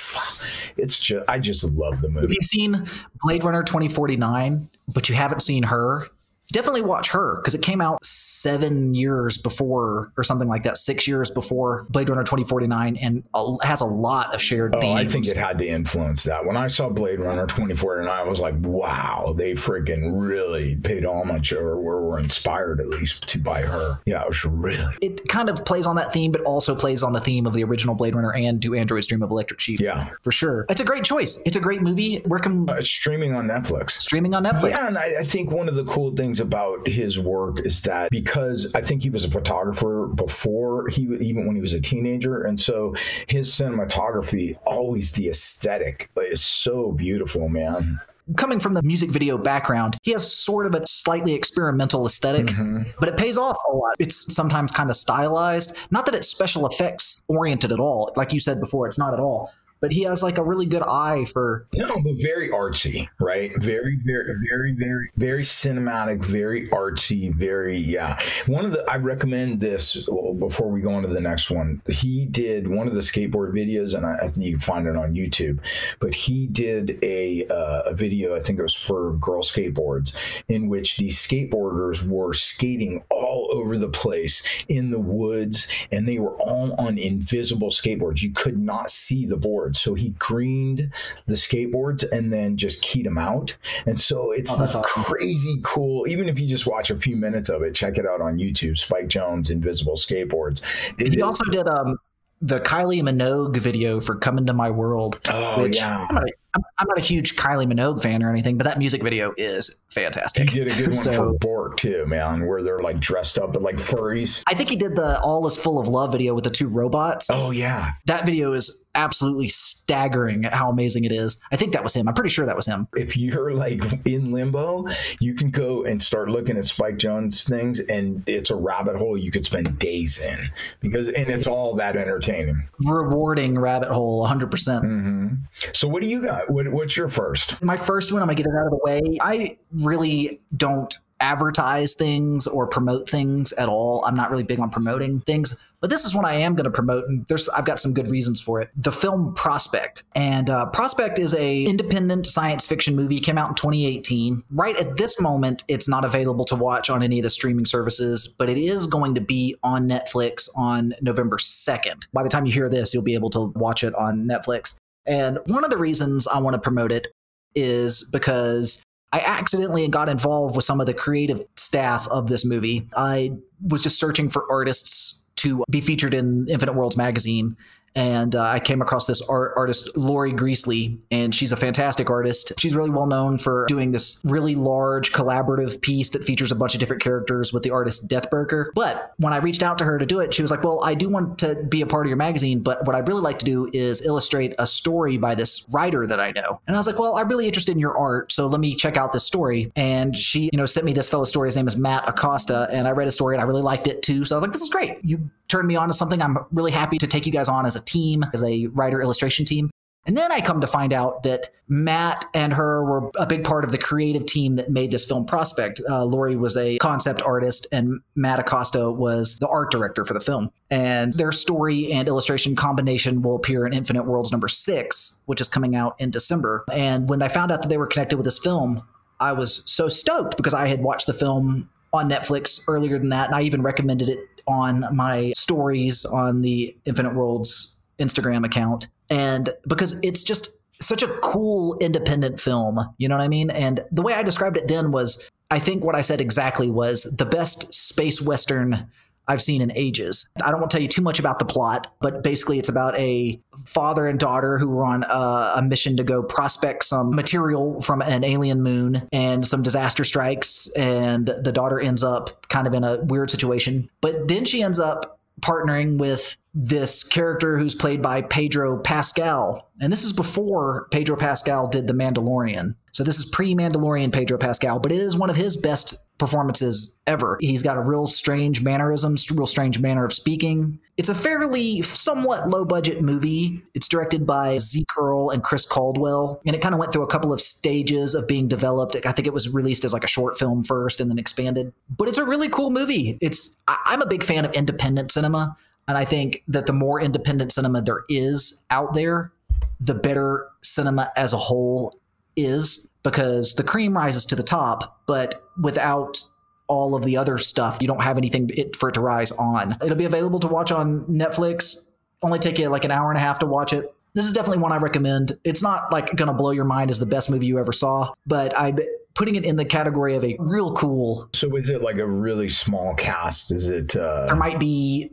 [0.78, 2.28] it's just I just love the movie.
[2.28, 2.86] If you've seen
[3.24, 6.08] Blade Runner 2049 but you haven't seen her,
[6.52, 11.08] definitely watch her because it came out seven years before or something like that, six
[11.08, 13.24] years before Blade Runner 2049 and
[13.64, 15.00] has a lot of shared oh, themes.
[15.00, 16.46] I think it had to influence that.
[16.46, 21.54] When I saw Blade Runner 2049, I was like, wow, they freaking really paid homage
[21.54, 23.98] or were, inspired at least to by her.
[24.06, 24.94] Yeah, it was really.
[25.02, 27.64] It kind of plays on that theme, but also plays on the theme of the
[27.64, 29.80] original Blade Runner and Do Androids Dream of Electric Sheep?
[29.80, 30.10] Yeah.
[30.24, 30.66] For sure.
[30.70, 31.42] It's a great choice.
[31.46, 32.18] It's a great movie.
[32.26, 32.70] Where can.
[32.70, 33.92] Uh, streaming on Netflix.
[33.92, 34.72] Streaming on Netflix.
[34.72, 38.12] Yeah, and I, I think one of the cool things about his work is that
[38.12, 42.42] because I think he was a photographer before he even when he was a teenager,
[42.42, 42.94] and so
[43.28, 48.00] his cinematography always the aesthetic is so beautiful, man
[48.38, 52.84] coming from the music video background, he has sort of a slightly experimental esthetic mm-hmm.
[53.00, 53.94] but it pays off a lot.
[54.00, 55.78] It's sometimes kind of stylized.
[55.90, 58.12] Not that it's special effects oriented at all.
[58.16, 60.84] Like you said before, it's not at all but he has like a really good
[60.84, 63.52] eye for no but very artsy right?
[63.62, 68.20] Very very very very very cinematic very artsy very yeah.
[68.48, 70.08] One of the i recommend this
[70.40, 71.82] before we go on to the next one.
[71.88, 75.14] He did one of the skateboard videos and i, think you can find it on
[75.14, 75.60] youtube
[76.00, 80.16] but he did a, uh, a video i think it was for girl skateboards
[80.48, 86.20] in which these skateboarders were skating all over the place in the woods and they
[86.20, 88.22] were all on invisible skateboards.
[88.22, 90.92] You could not see the board so he greened
[91.26, 93.58] the skateboards and then just keyed them out.
[93.86, 95.04] And so it's oh, this awesome.
[95.04, 96.08] crazy cool.
[96.08, 98.78] Even if you just watch a few minutes of it, check it out on YouTube.
[98.78, 100.62] Spike Jonze Invisible Skateboards.
[101.00, 101.98] It, he also did um
[102.42, 106.60] the Kylie Minogue video for "Coming to My World." Oh which yeah, I'm not, a,
[106.80, 110.50] I'm not, a huge Kylie Minogue fan or anything, but that music video is fantastic.
[110.50, 113.56] He did a good one so, for Björk too, man, where they're like dressed up
[113.62, 114.44] like furries.
[114.48, 117.30] I think he did the "All Is Full of Love" video with the two robots.
[117.32, 121.42] Oh yeah, that video is absolutely staggering at how amazing it is.
[121.52, 122.08] I think that was him.
[122.08, 122.88] I'm pretty sure that was him.
[122.96, 124.86] If you're like in limbo,
[125.20, 129.18] you can go and start looking at Spike Jonze things, and it's a rabbit hole
[129.18, 130.50] you could spend days in
[130.80, 134.42] because, and it's all that entertaining, rewarding rabbit hole, 100.
[134.42, 134.50] Mm-hmm.
[134.50, 136.50] percent So, what do you got?
[136.50, 137.62] What, what's your first?
[137.62, 138.22] My first one.
[138.22, 139.02] I'm gonna get it out of the way.
[139.22, 144.04] I really don't advertise things or promote things at all.
[144.06, 146.72] I'm not really big on promoting things but this is one I am going to
[146.72, 148.70] promote, and there's I've got some good reasons for it.
[148.78, 153.18] The film Prospect, and uh, Prospect is a independent science fiction movie.
[153.18, 154.44] It came out in 2018.
[154.52, 158.28] Right at this moment, it's not available to watch on any of the streaming services,
[158.28, 162.08] but it is going to be on Netflix on November 2nd.
[162.14, 164.78] By the time you hear this, you'll be able to watch it on Netflix.
[165.08, 167.08] And one of the reasons I want to promote it
[167.56, 172.88] is because I accidentally got involved with some of the creative staff of this movie.
[172.96, 173.32] I
[173.68, 177.58] was just searching for artists to be featured in Infinite Worlds magazine
[177.96, 182.54] and uh, I came across this art, artist Lori Greasley, and she's a fantastic artist.
[182.58, 186.74] She's really well known for doing this really large collaborative piece that features a bunch
[186.74, 188.68] of different characters with the artist Deathburger.
[188.74, 190.94] But when I reached out to her to do it, she was like, "Well, I
[190.94, 193.46] do want to be a part of your magazine, but what I'd really like to
[193.46, 197.00] do is illustrate a story by this writer that I know." And I was like,
[197.00, 200.16] "Well, I'm really interested in your art, so let me check out this story." And
[200.16, 201.48] she, you know, sent me this fellow's story.
[201.48, 204.02] His name is Matt Acosta, and I read his story and I really liked it
[204.02, 204.24] too.
[204.24, 204.98] So I was like, "This is great.
[205.04, 206.22] You turned me on to something.
[206.22, 209.46] I'm really happy to take you guys on as a team, as a writer illustration
[209.46, 209.70] team.
[210.08, 213.64] And then I come to find out that Matt and her were a big part
[213.64, 215.80] of the creative team that made this film Prospect.
[215.88, 220.20] Uh, Lori was a concept artist, and Matt Acosta was the art director for the
[220.20, 220.50] film.
[220.72, 225.48] And their story and illustration combination will appear in Infinite Worlds number six, which is
[225.48, 226.64] coming out in December.
[226.74, 228.82] And when I found out that they were connected with this film,
[229.20, 233.28] I was so stoked because I had watched the film on Netflix earlier than that,
[233.28, 234.20] and I even recommended it
[234.52, 238.88] on my stories on the Infinite Worlds Instagram account.
[239.10, 243.50] And because it's just such a cool independent film, you know what I mean?
[243.50, 247.04] And the way I described it then was I think what I said exactly was
[247.04, 248.90] the best space western
[249.32, 250.28] I've seen in ages.
[250.44, 252.98] I don't want to tell you too much about the plot, but basically it's about
[252.98, 257.82] a father and daughter who were on a, a, mission to go prospect some material
[257.82, 262.74] from an alien moon and some disaster strikes and the daughter ends up kind of
[262.74, 263.90] in a weird situation.
[264.02, 269.70] But then she ends up partnering with this character who's played by Pedro Pascal.
[269.80, 272.76] And this is before Pedro Pascal did The Mandalorian.
[272.92, 276.96] So this is pre Mandalorian Pedro Pascal, but it is one of his best performances
[277.08, 277.38] ever.
[277.40, 280.78] He's got a real strange mannerisms, real strange manner of speaking.
[280.98, 283.64] It's a fairly somewhat low budget movie.
[283.74, 287.08] It's directed by Zeek Earl and Chris Caldwell, and it kind of went through a
[287.08, 288.96] couple of stages of being developed.
[289.04, 291.74] I think it was released as like a short film first and then expanded.
[291.90, 293.18] But it's a really cool movie.
[293.20, 295.56] It's I'm a big fan of independent cinema,
[295.92, 299.34] and I think that the more independent cinema there is out there,
[299.82, 302.00] the better cinema as a whole
[302.38, 306.24] is because the cream rises to the top, but without
[306.70, 309.76] all of the other stuff, you don't have anything for it to rise on.
[309.84, 311.90] It'll be available to watch on Netflix.
[312.22, 313.94] Only take you like an hour and a half to watch it.
[314.14, 315.38] This is definitely one I recommend.
[315.44, 318.14] It's not like going to blow your mind as the best movie you ever saw,
[318.26, 318.80] but I'm
[319.14, 321.30] putting it in the category of a real cool.
[321.34, 323.52] So is it like a really small cast?
[323.52, 324.28] Is it uh...
[324.28, 325.12] There might be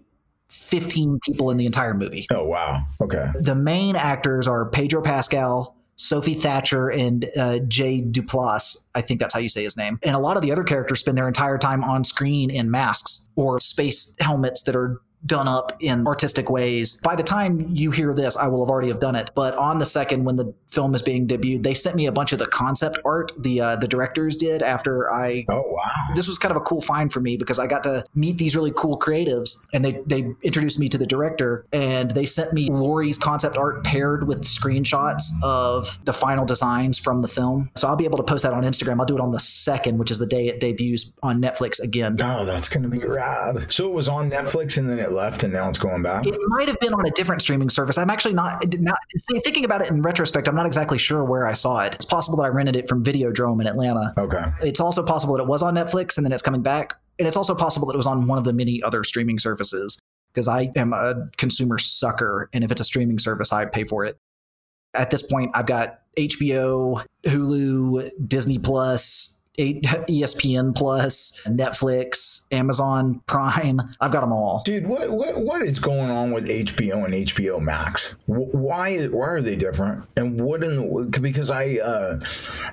[0.51, 2.27] 15 people in the entire movie.
[2.31, 2.85] Oh wow.
[3.01, 3.31] Okay.
[3.41, 8.85] The main actors are Pedro Pascal, Sophie Thatcher and uh, Jay Duplass.
[8.95, 9.99] I think that's how you say his name.
[10.03, 13.27] And a lot of the other characters spend their entire time on screen in masks
[13.37, 17.01] or space helmets that are done up in artistic ways.
[17.03, 19.31] By the time you hear this, I will have already have done it.
[19.35, 22.33] But on the second, when the film is being debuted, they sent me a bunch
[22.33, 25.45] of the concept art the uh, the directors did after I.
[25.49, 25.83] Oh wow!
[26.15, 28.55] This was kind of a cool find for me because I got to meet these
[28.55, 32.69] really cool creatives, and they they introduced me to the director, and they sent me
[32.71, 37.71] Lori's concept art paired with screenshots of the final designs from the film.
[37.77, 39.01] So I'll be able to post that on Instagram.
[39.01, 42.17] I'll do it on the second, which is the day it debuts on Netflix again.
[42.21, 43.73] Oh, that's gonna be rad!
[43.73, 46.27] So it was on Netflix, and then it left and now it's going back?
[46.27, 47.99] It might have been on a different streaming service.
[47.99, 48.99] I'm actually not, not
[49.45, 50.49] thinking about it in retrospect.
[50.49, 51.95] I'm not exactly sure where I saw it.
[51.95, 54.15] It's possible that I rented it from Videodrome in Atlanta.
[54.19, 54.45] Okay.
[54.63, 56.95] It's also possible that it was on Netflix and then it's coming back.
[57.19, 59.99] And it's also possible that it was on one of the many other streaming services
[60.33, 62.49] because I am a consumer sucker.
[62.53, 64.19] And if it's a streaming service, I pay for it.
[64.95, 73.81] At this point, I've got HBO, Hulu, Disney Plus, ESPN Plus, Netflix, Amazon Prime.
[74.01, 74.63] I've got them all.
[74.65, 78.15] Dude, what what, what is going on with HBO and HBO Max?
[78.27, 80.05] Why why are they different?
[80.17, 82.21] And what in the because I uh,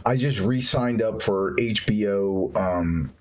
[0.05, 3.11] I just re-signed up for HBO um,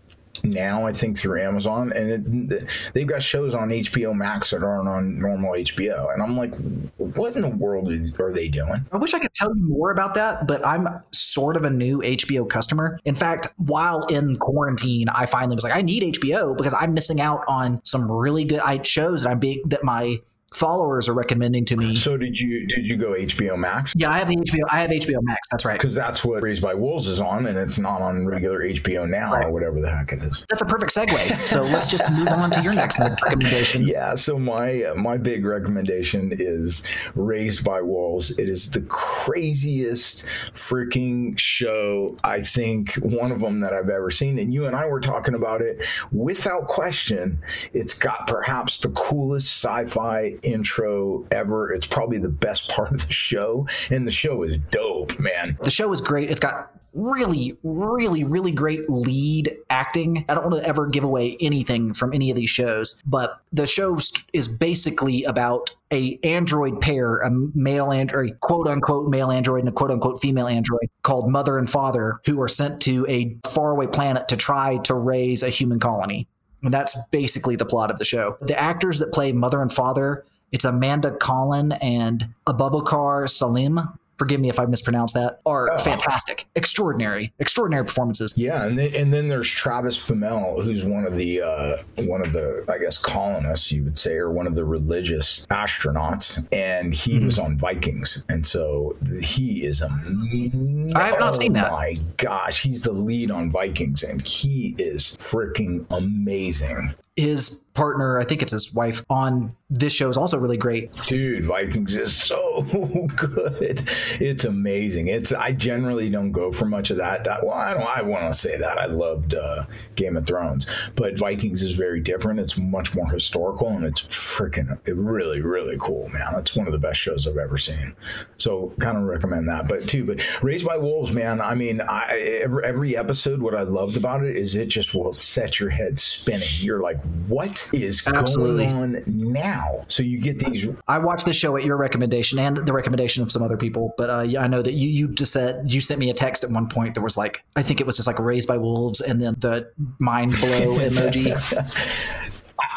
[0.45, 4.89] now, I think, through Amazon, and it, they've got shows on HBO Max that aren't
[4.89, 6.13] on normal HBO.
[6.13, 6.55] And I'm like,
[6.97, 8.87] what in the world is, are they doing?
[8.93, 11.99] I wish I could tell you more about that, but I'm sort of a new
[11.99, 12.99] HBO customer.
[13.05, 17.21] In fact, while in quarantine, I finally was like, I need HBO because I'm missing
[17.21, 20.21] out on some really good shows that I'm big that my
[20.55, 21.95] followers are recommending to me.
[21.95, 23.93] So did you did you go HBO Max?
[23.97, 24.63] Yeah, I have the HBO.
[24.71, 25.49] I have HBO Max.
[25.51, 25.79] That's right.
[25.79, 29.33] Because that's what Raised by Wolves is on, and it's not on regular HBO now
[29.33, 29.47] right.
[29.47, 30.47] or whatever the heck it is.
[30.49, 31.47] That's a perfect segue.
[31.47, 33.85] So let's just move on to your next recommendation.
[33.95, 34.15] Yeah.
[34.15, 36.83] So my my big recommendation is
[37.15, 38.31] Raised by Wolves.
[38.39, 44.39] It is the craziest freaking show I think one of them that I've ever seen,
[44.39, 45.85] and you and I were talking about it.
[46.13, 47.41] Without question,
[47.73, 51.73] it's got perhaps the coolest sci-fi intro ever.
[51.73, 55.59] It's probably the best part of the show, and the show is dope, man.
[55.63, 56.31] The show is great.
[56.31, 60.25] It's got really, really, really great lead acting.
[60.29, 63.67] I don't want to ever give away anything from any of these shows, but the
[63.67, 63.99] show
[64.33, 69.73] is basically about a android pair, a male android, quote unquote male android and a
[69.73, 74.29] quote unquote female android called mother and father, who are sent to a faraway planet
[74.29, 76.29] to try to raise a human colony.
[76.63, 78.39] And that's basically the plot of the show.
[78.41, 83.81] The actors that play mother and father, it's Amanda Collin and Abubakar Salim.
[84.17, 85.79] forgive me if I mispronounce that, are Oh.
[85.79, 88.33] fantastic, extraordinary, extraordinary performances.
[88.37, 92.33] Yeah, and then, and then there's Travis Fimmel, who's one of the uh, one of
[92.33, 97.17] the I guess colonists you would say, or one of the religious astronauts, and he
[97.17, 97.25] Mm-hmm.
[97.27, 100.93] was on Vikings, and so he is amazing.
[100.95, 101.73] I have not seen that.
[101.73, 106.95] Oh my gosh, he's the lead on Vikings, and he is freaking amazing.
[107.17, 110.95] His partner, I think it's his wife, on this show is also really great.
[111.07, 112.63] Dude, Vikings is so
[113.17, 113.89] good.
[114.21, 115.09] It's amazing.
[115.09, 117.27] It's I generally don't go for much of that.
[117.43, 117.97] Well, I don't.
[117.97, 119.65] I want to say that I loved uh,
[119.97, 122.41] Game of Thrones, but Vikings is very different.
[122.41, 126.35] It's much more historical, and it's freaking it really, really cool, man.
[126.37, 127.95] It's one of the best shows I've ever seen.
[128.37, 129.69] So, kind of recommend that.
[129.69, 131.41] But too, but Raised by Wolves, man.
[131.41, 135.13] I mean, I, every every episode, what I loved about it is it just will
[135.13, 136.49] set your head spinning.
[136.61, 138.67] You're like, what is Absolutely.
[138.67, 139.85] going on now?
[139.89, 143.31] So you get these I watched this show at your recommendation and the recommendation of
[143.33, 145.99] some other people, but uh, yeah, I know that you you just said you sent
[146.01, 148.19] me a text at one point that was like I think it was just like
[148.19, 151.35] raised by wolves and then the mind blow emoji.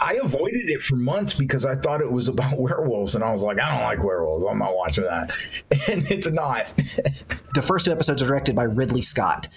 [0.02, 3.42] I avoided it for months because I thought it was about werewolves, and I was
[3.42, 4.46] like, I don't like werewolves.
[4.50, 5.32] I'm not watching that,
[5.90, 6.72] and it's not.
[6.76, 9.48] the first two episodes are directed by Ridley Scott,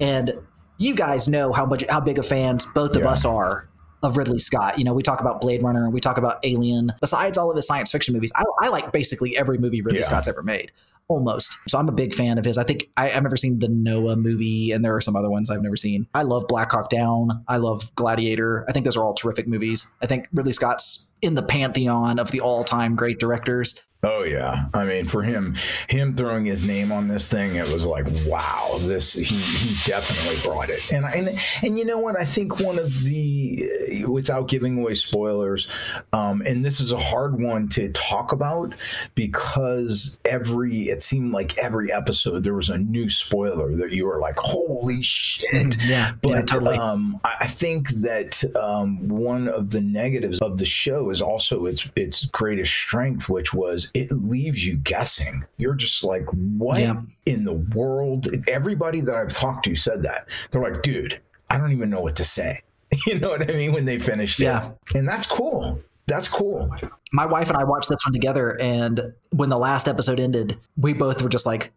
[0.00, 0.32] and
[0.78, 3.10] you guys know how much how big of fans both of Yeah.
[3.10, 3.68] us are
[4.02, 4.78] of Ridley Scott.
[4.78, 6.92] You know, we talk about Blade Runner, we talk about Alien.
[7.00, 10.06] Besides all of his science fiction movies, I, I like basically every movie Ridley Yeah.
[10.06, 10.72] Scott's ever made.
[11.08, 11.58] Almost.
[11.68, 12.56] So I'm a big fan of his.
[12.56, 15.50] I think I, I've never seen the Noah movie, and there are some other ones
[15.50, 16.06] I've never seen.
[16.14, 17.44] I love Black Hawk Down.
[17.48, 18.64] I love Gladiator.
[18.68, 19.92] I think those are all terrific movies.
[20.00, 23.80] I think Ridley Scott's in the pantheon of the all-time great directors.
[24.04, 25.54] Oh yeah, I mean, for him,
[25.88, 30.40] him throwing his name on this thing, it was like, wow, this he, he definitely
[30.42, 30.90] brought it.
[30.90, 32.18] And and and you know what?
[32.18, 33.70] I think one of the,
[34.04, 35.68] uh, without giving away spoilers,
[36.12, 38.74] um, and this is a hard one to talk about
[39.14, 44.18] because every it seemed like every episode there was a new spoiler that you were
[44.18, 45.76] like, holy shit.
[45.84, 46.76] Yeah, But yeah, totally.
[46.76, 51.66] um, I I think that um, one of the negatives of the show is also
[51.66, 55.44] its its greatest strength, which was it leaves you guessing.
[55.58, 57.02] You're just like, what Yeah.
[57.26, 58.28] in the world?
[58.48, 60.28] Everybody that I've talked to said that.
[60.50, 61.20] They're like, dude,
[61.50, 62.62] I don't even know what to say.
[63.06, 63.72] You know what I mean?
[63.72, 64.44] When they finished it.
[64.44, 64.70] Yeah.
[64.94, 65.80] And that's cool.
[66.06, 66.70] That's cool.
[67.12, 70.92] my wife and I watched this one together, and when the last episode ended, we
[70.92, 71.72] both were just like,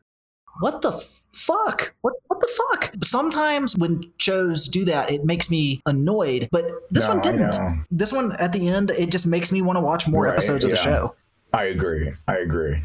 [0.60, 0.92] "What the
[1.32, 1.94] fuck?
[2.02, 7.06] What what the fuck?" Sometimes when shows do that, it makes me annoyed, but this
[7.06, 7.86] No, one didn't.
[7.92, 10.66] This one at the end, it just makes me want to watch more Right, episodes
[10.66, 11.16] of the show.
[11.56, 12.12] I agree.
[12.28, 12.82] I agree.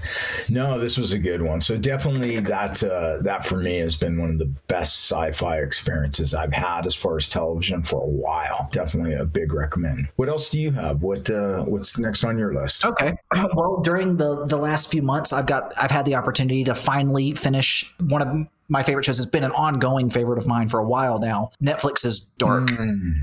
[0.49, 1.61] No, this was a good one.
[1.61, 6.37] So definitely that uh, that for me has been one of the best sci-fi experiences
[6.37, 8.69] I've had as far as television for a while.
[8.71, 10.09] Definitely a big recommend.
[10.17, 11.03] What else do you have?
[11.03, 12.85] What uh, what's next on your list?
[12.85, 13.17] Okay.
[13.55, 17.33] Well, during the the last few months, I've got I've had the opportunity to finally
[17.33, 19.19] finish one of my favorite shows.
[19.19, 21.51] It's been an ongoing favorite of mine for a while now.
[21.63, 22.69] Netflix's Dark.
[22.69, 23.17] Mm,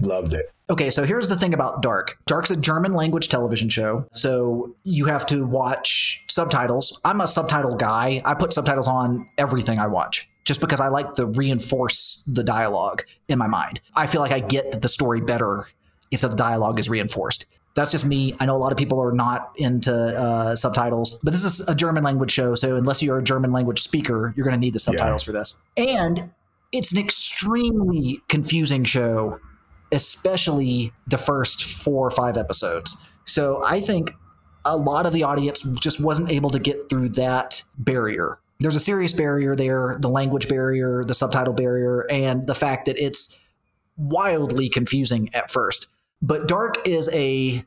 [0.00, 0.53] loved it.
[0.70, 2.18] Okay, so here's the thing about Dark.
[2.26, 6.98] Dark's a German language television show, so you have to watch subtitles.
[7.04, 8.22] I'm a subtitle guy.
[8.24, 13.02] I put subtitles on everything I watch just because I like to reinforce the dialogue
[13.28, 13.82] in my mind.
[13.94, 15.66] I feel like I get the story better
[16.10, 17.46] if the dialogue is reinforced.
[17.74, 18.34] That's just me.
[18.40, 21.74] I know a lot of people are not into uh, subtitles, but this is a
[21.74, 24.78] German language show, so unless you're a German language speaker, you're going to need the
[24.78, 25.60] subtitles for this.
[25.76, 26.30] And
[26.72, 29.40] it's an extremely confusing show
[29.94, 32.96] especially the first four or five episodes.
[33.24, 34.12] So I think
[34.64, 38.38] a lot of the audience just wasn't able to get through that barrier.
[38.60, 42.98] There's a serious barrier there the language barrier, the subtitle barrier, and the fact that
[42.98, 43.38] it's
[43.96, 45.88] wildly confusing at first.
[46.22, 47.64] But Dark is a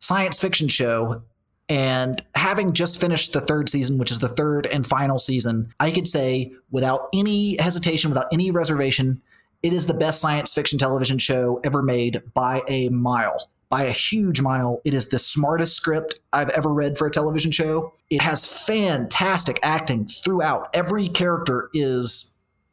[0.00, 1.22] science fiction show.
[1.68, 5.92] And having just finished the third season, which is the third and final season, I
[5.92, 9.22] could say without any hesitation, without any reservation,
[9.62, 13.50] it is the best science fiction television show ever made by a mile.
[13.68, 14.80] By a huge mile.
[14.84, 17.92] It is the smartest script I've ever read for a television show.
[18.08, 20.70] It has fantastic acting throughout.
[20.74, 22.32] Every character is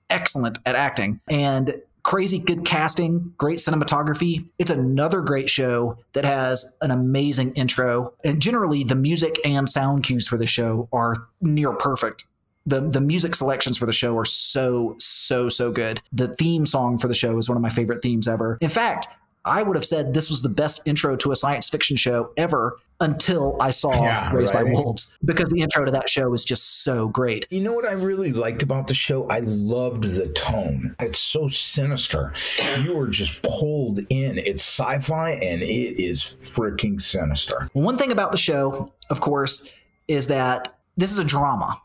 [0.10, 4.48] excellent at acting and crazy good casting, great cinematography.
[4.58, 8.14] It's another great show that has an amazing intro.
[8.24, 12.24] And generally, the music and sound cues for the show are near perfect
[12.68, 14.96] the the music selections for the show are so
[15.28, 16.02] so so good.
[16.12, 18.58] The theme song for the show is one of my favorite themes ever.
[18.62, 19.08] In fact,
[19.48, 22.78] I would have said this was the best intro to a science fiction show ever
[23.00, 24.64] until I saw Yeah, Raised by.
[24.64, 27.48] Wolves because the intro to that show is just so great.
[27.50, 29.28] You know what I really liked about the show?
[29.30, 30.96] I loved the tone.
[31.00, 32.34] It's so sinister.
[32.82, 34.38] You were just pulled in.
[34.38, 37.70] It's sci-fi and it is freaking sinister.
[37.74, 39.72] One thing about the show, of course,
[40.08, 41.80] is that this is a drama.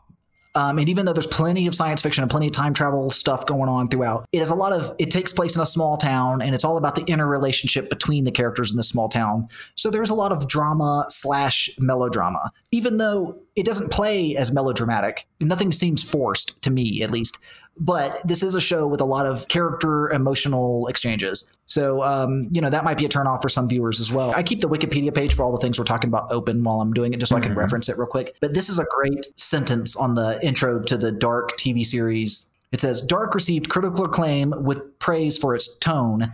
[0.55, 3.45] Um, and even though there's plenty of science fiction and plenty of time travel stuff
[3.45, 6.41] going on throughout, it has a lot of, it takes place in a small town
[6.41, 9.47] and it's all about the interrelationship between the characters in the small town.
[9.75, 12.51] So there's a lot of drama slash melodrama.
[12.71, 17.39] Even though it doesn't play as melodramatic, nothing seems forced to me, at least
[17.79, 21.49] but this is a show with a lot of character emotional exchanges.
[21.65, 24.31] So um, you know that might be a turnoff for some viewers as well.
[24.35, 26.93] I keep the wikipedia page for all the things we're talking about open while i'm
[26.93, 27.57] doing it just so i can Mhm.
[27.57, 28.35] reference it real quick.
[28.41, 32.49] But this is a great sentence on the intro to the dark tv series.
[32.71, 36.31] It says dark received critical acclaim with praise for its tone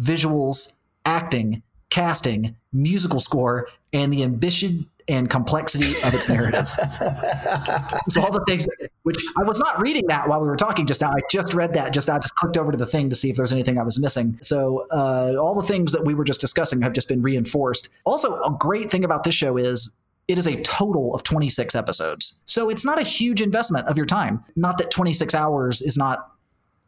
[0.00, 0.72] visuals
[1.04, 6.68] acting casting musical score and the ambition and complexity of its narrative
[8.08, 8.68] so all the things
[9.02, 11.10] which I was not reading that while we were talking just now.
[11.10, 11.92] I just read that.
[11.92, 14.00] Just I just clicked over to the thing to see if there's anything I was
[14.00, 14.38] missing.
[14.42, 17.88] So uh, all the things that we were just discussing have just been reinforced.
[18.04, 19.92] Also, a great thing about this show is
[20.28, 22.38] it is a total of 26 episodes.
[22.46, 24.44] So it's not a huge investment of your time.
[24.54, 26.30] Not that 26 hours is not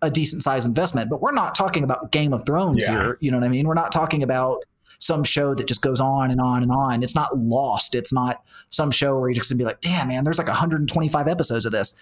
[0.03, 2.93] a decent size investment, but we're not talking about Game of Thrones Yeah.
[2.93, 3.19] here.
[3.21, 3.67] You know what I mean?
[3.67, 4.63] We're not talking about
[5.05, 7.03] some show that just goes on and on and on.
[7.03, 7.95] It's not lost.
[7.95, 11.29] It's not some show where you're just gonna be like, damn, man, there's like 125
[11.29, 11.97] episodes of this.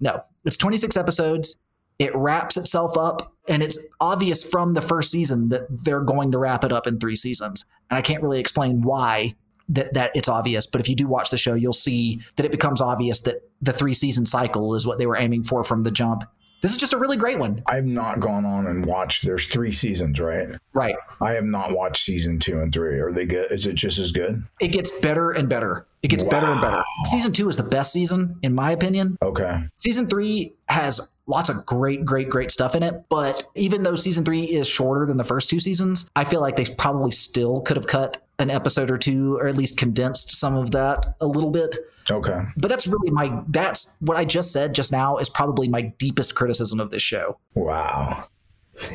[0.00, 1.58] No, it's 26 episodes.
[1.98, 6.38] It wraps itself up, and it's obvious from the first season that they're going to
[6.38, 7.64] wrap it up in three seasons.
[7.88, 9.34] And I can't really explain why
[9.70, 12.52] that, that it's obvious, but if you do watch the show, you'll see that it
[12.52, 15.90] becomes obvious that the three season cycle is what they were aiming for from the
[15.90, 16.24] jump.
[16.66, 17.62] This is just a really great one.
[17.68, 19.24] I've not gone on and watched.
[19.24, 20.48] There's three seasons, right?
[20.72, 20.96] Right.
[21.20, 22.98] I have not watched season two and three.
[22.98, 23.52] Are they good?
[23.52, 24.42] Is it just as good?
[24.60, 25.86] It gets better and better.
[26.02, 26.82] It gets better and better.
[27.04, 29.16] Season two is the best season, in my opinion.
[29.22, 29.62] Okay.
[29.76, 33.04] Season three has lots of great, great, great stuff in it.
[33.08, 36.56] But even though season three is shorter than the first two seasons, I feel like
[36.56, 40.56] they probably still could have cut an episode or two, or at least condensed some
[40.56, 41.76] of that a little bit.
[42.10, 42.42] Okay.
[42.56, 46.34] But that's really my, that's what I just said just now is probably my deepest
[46.34, 47.38] criticism of this show.
[47.54, 48.20] Wow.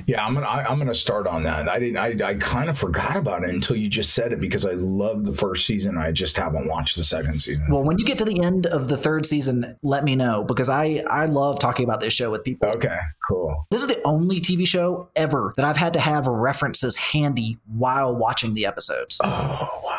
[0.07, 1.67] Yeah, I'm gonna I, I'm gonna start on that.
[1.67, 1.97] I didn't.
[1.97, 5.25] I, I kind of forgot about it until you just said it because I love
[5.25, 5.97] the first season.
[5.97, 7.65] I just haven't watched the second season.
[7.69, 10.69] Well, when you get to the end of the third season, let me know because
[10.69, 12.69] I, I love talking about this show with people.
[12.69, 12.97] Okay.
[13.27, 13.67] Cool.
[13.71, 18.15] This is the only TV show ever that I've had to have references handy while
[18.15, 19.19] watching the episodes.
[19.23, 19.90] Oh wow.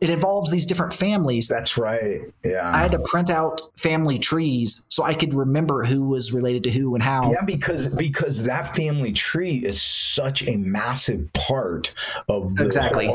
[0.00, 1.48] It involves these different families.
[1.48, 2.20] That's right.
[2.44, 2.70] Yeah.
[2.72, 6.70] I had to print out family trees so I could remember who was related to
[6.70, 7.32] who and how.
[7.32, 11.94] Yeah, because because that family tree is such a massive part
[12.28, 13.14] of the Exactly.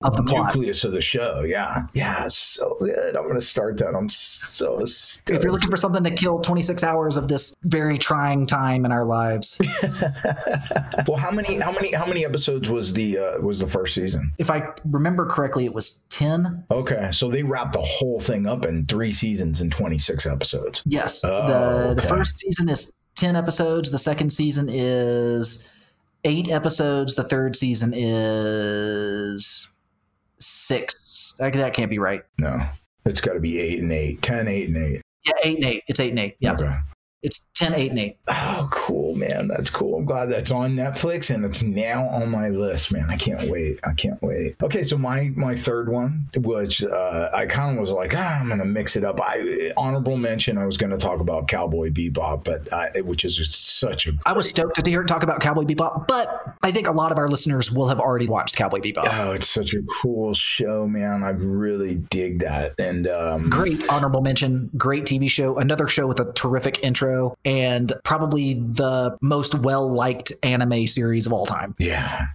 [0.00, 0.54] Of the plot.
[0.54, 1.42] nucleus of the show.
[1.44, 3.16] Yeah, yeah, so good.
[3.16, 3.96] I'm gonna start that.
[3.96, 5.30] I'm so stoked.
[5.36, 8.92] If you're looking for something to kill 26 hours of this very trying time in
[8.92, 9.58] our lives,
[11.08, 14.32] well, how many how many how many episodes was the uh, was the first season?
[14.38, 16.66] if I remember correctly, it was 10.
[16.70, 20.80] Okay, so they wrapped the whole thing up in three seasons and 26 episodes.
[20.86, 21.24] Yes.
[21.24, 23.90] Oh, the, the first season is 10 episodes.
[23.90, 25.64] The second season is
[26.22, 27.16] eight episodes.
[27.16, 29.68] The third season is
[30.40, 31.34] six.
[31.38, 32.22] That that can't be right.
[32.38, 32.66] No,
[33.04, 35.02] it's got to be eight and eight, 10, and eight.
[35.24, 35.82] Yeah, eight and eight.
[35.88, 36.36] It's eight and eight.
[36.40, 36.52] Yeah.
[36.52, 36.76] Okay.
[37.22, 38.18] It's 10, eight, and eight.
[38.28, 39.48] Oh, cool, man.
[39.48, 39.96] That's cool.
[39.98, 43.06] I'm glad that's on Netflix and it's now on my list, man.
[43.10, 43.80] I can't wait.
[43.84, 44.54] I can't wait.
[44.62, 48.48] Okay, so my my third one which uh, I kind of was like, ah, I'm
[48.48, 49.18] gonna mix it up.
[49.20, 50.58] I honorable mention.
[50.58, 54.48] I was gonna talk about Cowboy Bebop, but I, which is such a I was
[54.48, 57.72] stoked to hear talk about Cowboy Bebop, but I think a lot of our listeners
[57.72, 59.08] will have already watched Cowboy Bebop.
[59.10, 61.22] oh, it's such a cool show, man.
[61.24, 62.74] I really dig that.
[62.78, 67.07] And um, Great honorable mention, great TV show, another show with a terrific intro,
[67.44, 71.74] and probably the most well liked anime series of all time.
[71.78, 72.26] yeah,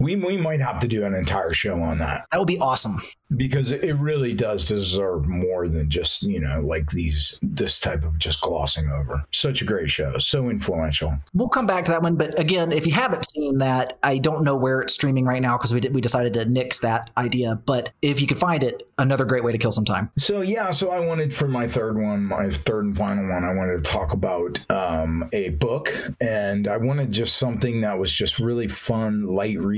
[0.00, 2.26] we we might have to do an entire show on that.
[2.30, 3.00] That would be awesome.
[3.36, 8.16] because it really does deserve more than just you know like these this type of
[8.18, 12.14] just glossing over such a great show so influential We'll come back to that one,
[12.16, 15.56] but again, if you haven't seen that, I don't know where it's streaming right now
[15.58, 17.56] because we did, we decided to nix that idea.
[17.66, 20.10] But if you can find it, another great way to kill some time.
[20.16, 23.52] so yeah so i wanted for my third one my third and final one i
[23.54, 28.38] wanted to talk about um, a book and i wanted just something that was just
[28.38, 29.75] really fun light reading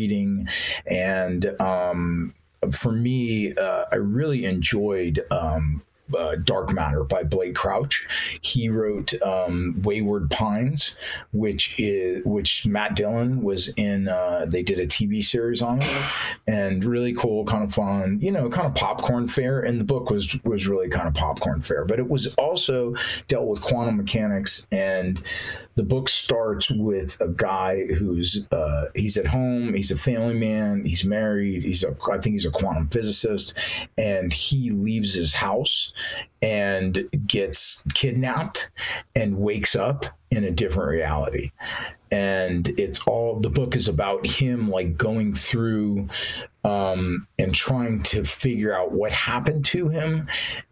[0.87, 2.35] and um,
[2.73, 5.83] for me uh, i really enjoyed um,
[6.17, 8.07] uh, Dark Matter by Blake Crouch.
[8.41, 10.97] He wrote um, Wayward Pines,
[11.33, 14.09] which is which Matt Dillon was in.
[14.09, 16.05] Uh, they did a TV series on it,
[16.47, 18.19] and really cool, kind of fun.
[18.21, 19.61] You know, kind of popcorn fare.
[19.61, 22.95] And the book was was really kind of popcorn fare, but it was also
[23.29, 24.67] dealt with quantum mechanics.
[24.73, 25.23] And
[25.75, 29.75] the book starts with a guy who's uh, he's at home.
[29.75, 30.85] He's a family man.
[30.85, 31.63] He's married.
[31.63, 33.55] He's a I think he's a quantum physicist,
[33.97, 35.93] and he leaves his house
[36.43, 38.71] and gets kidnapped
[39.17, 41.51] and wakes up in a different reality.
[42.11, 46.09] And it's all the book is about him like going through
[46.69, 50.29] um, and trying to figure out what happened to him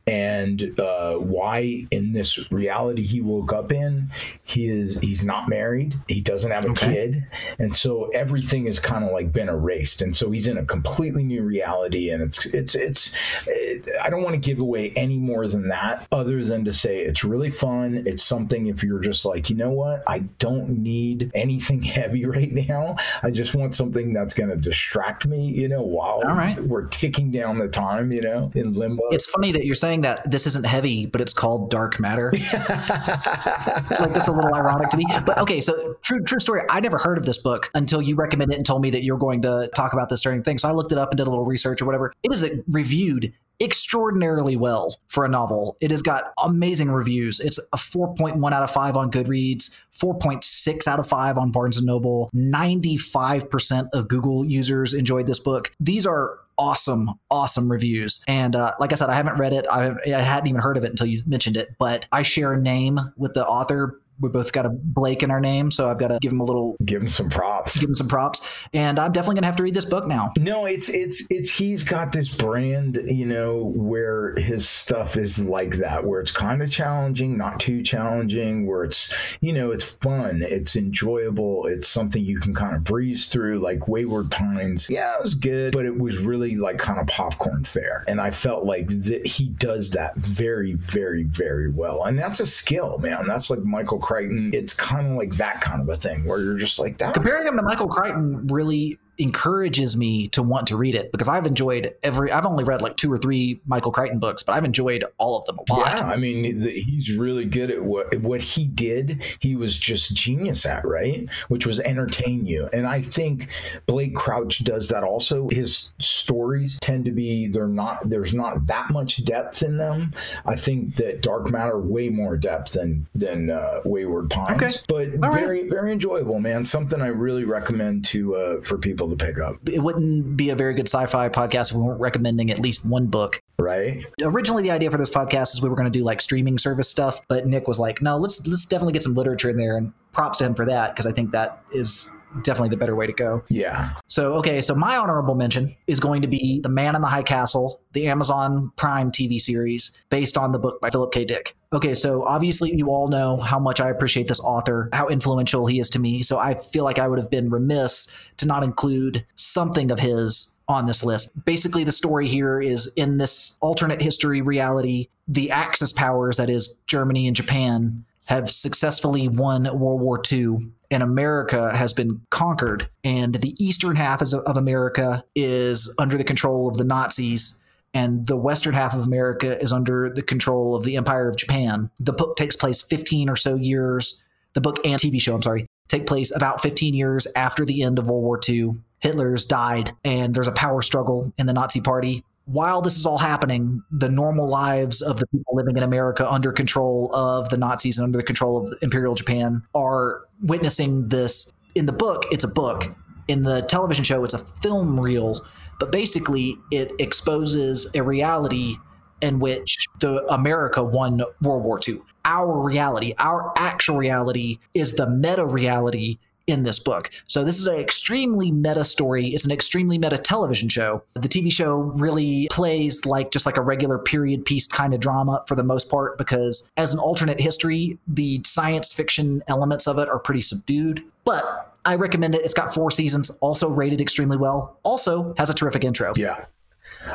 [0.08, 4.08] and uh, why in this reality he woke up in
[4.44, 5.98] he is he's not married.
[6.06, 6.86] He doesn't have a okay.
[6.86, 7.26] kid.
[7.58, 10.02] And so everything has kind of like been erased.
[10.02, 13.12] And so he's in a completely new reality and it's it's it's
[13.46, 17.00] it, i don't want to give away any more than that other than to say
[17.00, 18.04] it's really fun.
[18.06, 20.04] It's something if you're just like you know what?
[20.06, 22.94] I don't need anything heavy right now.
[23.24, 26.60] I just want something that's going to distract me you know while All right.
[26.62, 30.02] we're ticking down the time you know in limbo it's funny that you're saying saying
[30.02, 32.32] that this isn't heavy, but it's called dark matter.
[32.32, 35.04] like that's a little ironic to me.
[35.24, 36.62] But okay, so true true story.
[36.68, 39.18] I never heard of this book until you recommended it and told me that you're
[39.18, 40.58] going to talk about this during thing.
[40.58, 42.12] So I looked it up and did a little research or whatever.
[42.22, 45.76] It is reviewed extraordinarily well for a novel.
[45.80, 47.40] It has got amazing reviews.
[47.40, 51.86] It's a 4.1 out of 5 on Goodreads, 4.6 out of 5 on Barnes and
[51.86, 52.30] Noble.
[52.34, 55.72] 95% of Google users enjoyed this book.
[55.80, 58.24] These are awesome, awesome reviews.
[58.26, 59.66] And uh, like I said, I haven't read it.
[59.70, 61.76] I, I hadn't even heard of it until you mentioned it.
[61.78, 65.40] But I share a name with the author we both got a Blake in our
[65.40, 67.76] name, so I've got to give him a little give him some props.
[67.76, 70.30] Give him some props, and I'm definitely gonna have to read this book now.
[70.38, 75.76] No, it's it's it's he's got this brand, you know, where his stuff is like
[75.76, 80.42] that, where it's kind of challenging, not too challenging, where it's you know it's fun,
[80.42, 83.58] it's enjoyable, it's something you can kind of breeze through.
[83.58, 87.64] Like Wayward Pines, yeah, it was good, but it was really like kind of popcorn
[87.64, 92.40] fare, and I felt like that he does that very, very, very well, and that's
[92.40, 93.26] a skill, man.
[93.26, 96.56] That's like Michael Crichton, it's kind of like that kind of a thing where you're
[96.56, 97.12] just like that.
[97.12, 101.46] Comparing him to Michael Crichton really encourages me to want to read it because I've
[101.46, 102.30] enjoyed every.
[102.30, 105.44] I've only read like two or three Michael Crichton books, but I've enjoyed all of
[105.46, 105.98] them a lot.
[105.98, 109.24] Yeah, I mean, he's really good at what what he did.
[109.40, 112.68] He was just genius at right, which was entertain you.
[112.72, 113.48] And I think
[113.86, 115.48] Blake Crouch does that also.
[115.48, 120.12] His stories tend to be they're not there's not that much depth in them.
[120.44, 124.72] I think that Dark Matter way more depth than than uh, Wayward Pines, okay.
[124.88, 125.70] but all very right.
[125.70, 126.64] very enjoyable, man.
[126.64, 129.56] Something I really recommend to uh, for people to pick up.
[129.68, 133.06] It wouldn't be a very good sci-fi podcast if we weren't recommending at least one
[133.06, 133.40] book.
[133.58, 134.04] Right.
[134.22, 136.88] Originally, the idea for this podcast is we were going to do like streaming service
[136.88, 139.92] stuff, but Nick was like, "No, let's let's definitely get some literature in there." And
[140.12, 142.10] props to him for that because I think that is
[142.42, 143.42] definitely the better way to go.
[143.48, 143.90] Yeah.
[144.06, 147.22] So, okay, so my honorable mention is going to be The Man in the High
[147.22, 151.24] Castle, the Amazon Prime TV series based on the book by Philip K.
[151.24, 151.56] Dick.
[151.72, 155.78] Okay, so obviously you all know how much I appreciate this author, how influential he
[155.78, 156.22] is to me.
[156.22, 160.54] So I feel like I would have been remiss to not include something of his
[160.68, 161.30] on this list.
[161.44, 166.74] Basically, the story here is in this alternate history reality, the Axis powers, that is
[166.86, 173.34] Germany and Japan, have successfully won World War II and America has been conquered, and
[173.34, 177.60] the eastern half of America is under the control of the Nazis,
[177.94, 181.90] and the western half of America is under the control of the Empire of Japan.
[181.98, 184.22] The book takes place 15 or so years.
[184.52, 187.98] The book and TV show, I'm sorry, take place about 15 years after the end
[187.98, 188.72] of World War II.
[189.00, 193.18] Hitler's died, and there's a power struggle in the Nazi Party while this is all
[193.18, 197.98] happening, the normal lives of the people living in America under control of the Nazis
[197.98, 201.52] and under the control of Imperial Japan are witnessing this.
[201.74, 202.94] In the book, it's a book.
[203.26, 205.44] In the television show, it's a film reel.
[205.80, 208.76] But basically, it exposes a reality
[209.20, 212.00] in which the America won World War II.
[212.24, 217.10] Our reality, our actual reality, is the meta reality in this book.
[217.26, 219.28] So this is an extremely meta story.
[219.28, 221.02] It's an extremely meta television show.
[221.14, 225.42] The TV show really plays like just like a regular period piece kind of drama
[225.48, 230.08] for the most part because as an alternate history, the science fiction elements of it
[230.08, 231.02] are pretty subdued.
[231.24, 232.44] But I recommend it.
[232.44, 234.78] It's got four seasons, also rated extremely well.
[234.82, 236.12] Also has a terrific intro.
[236.16, 236.44] Yeah.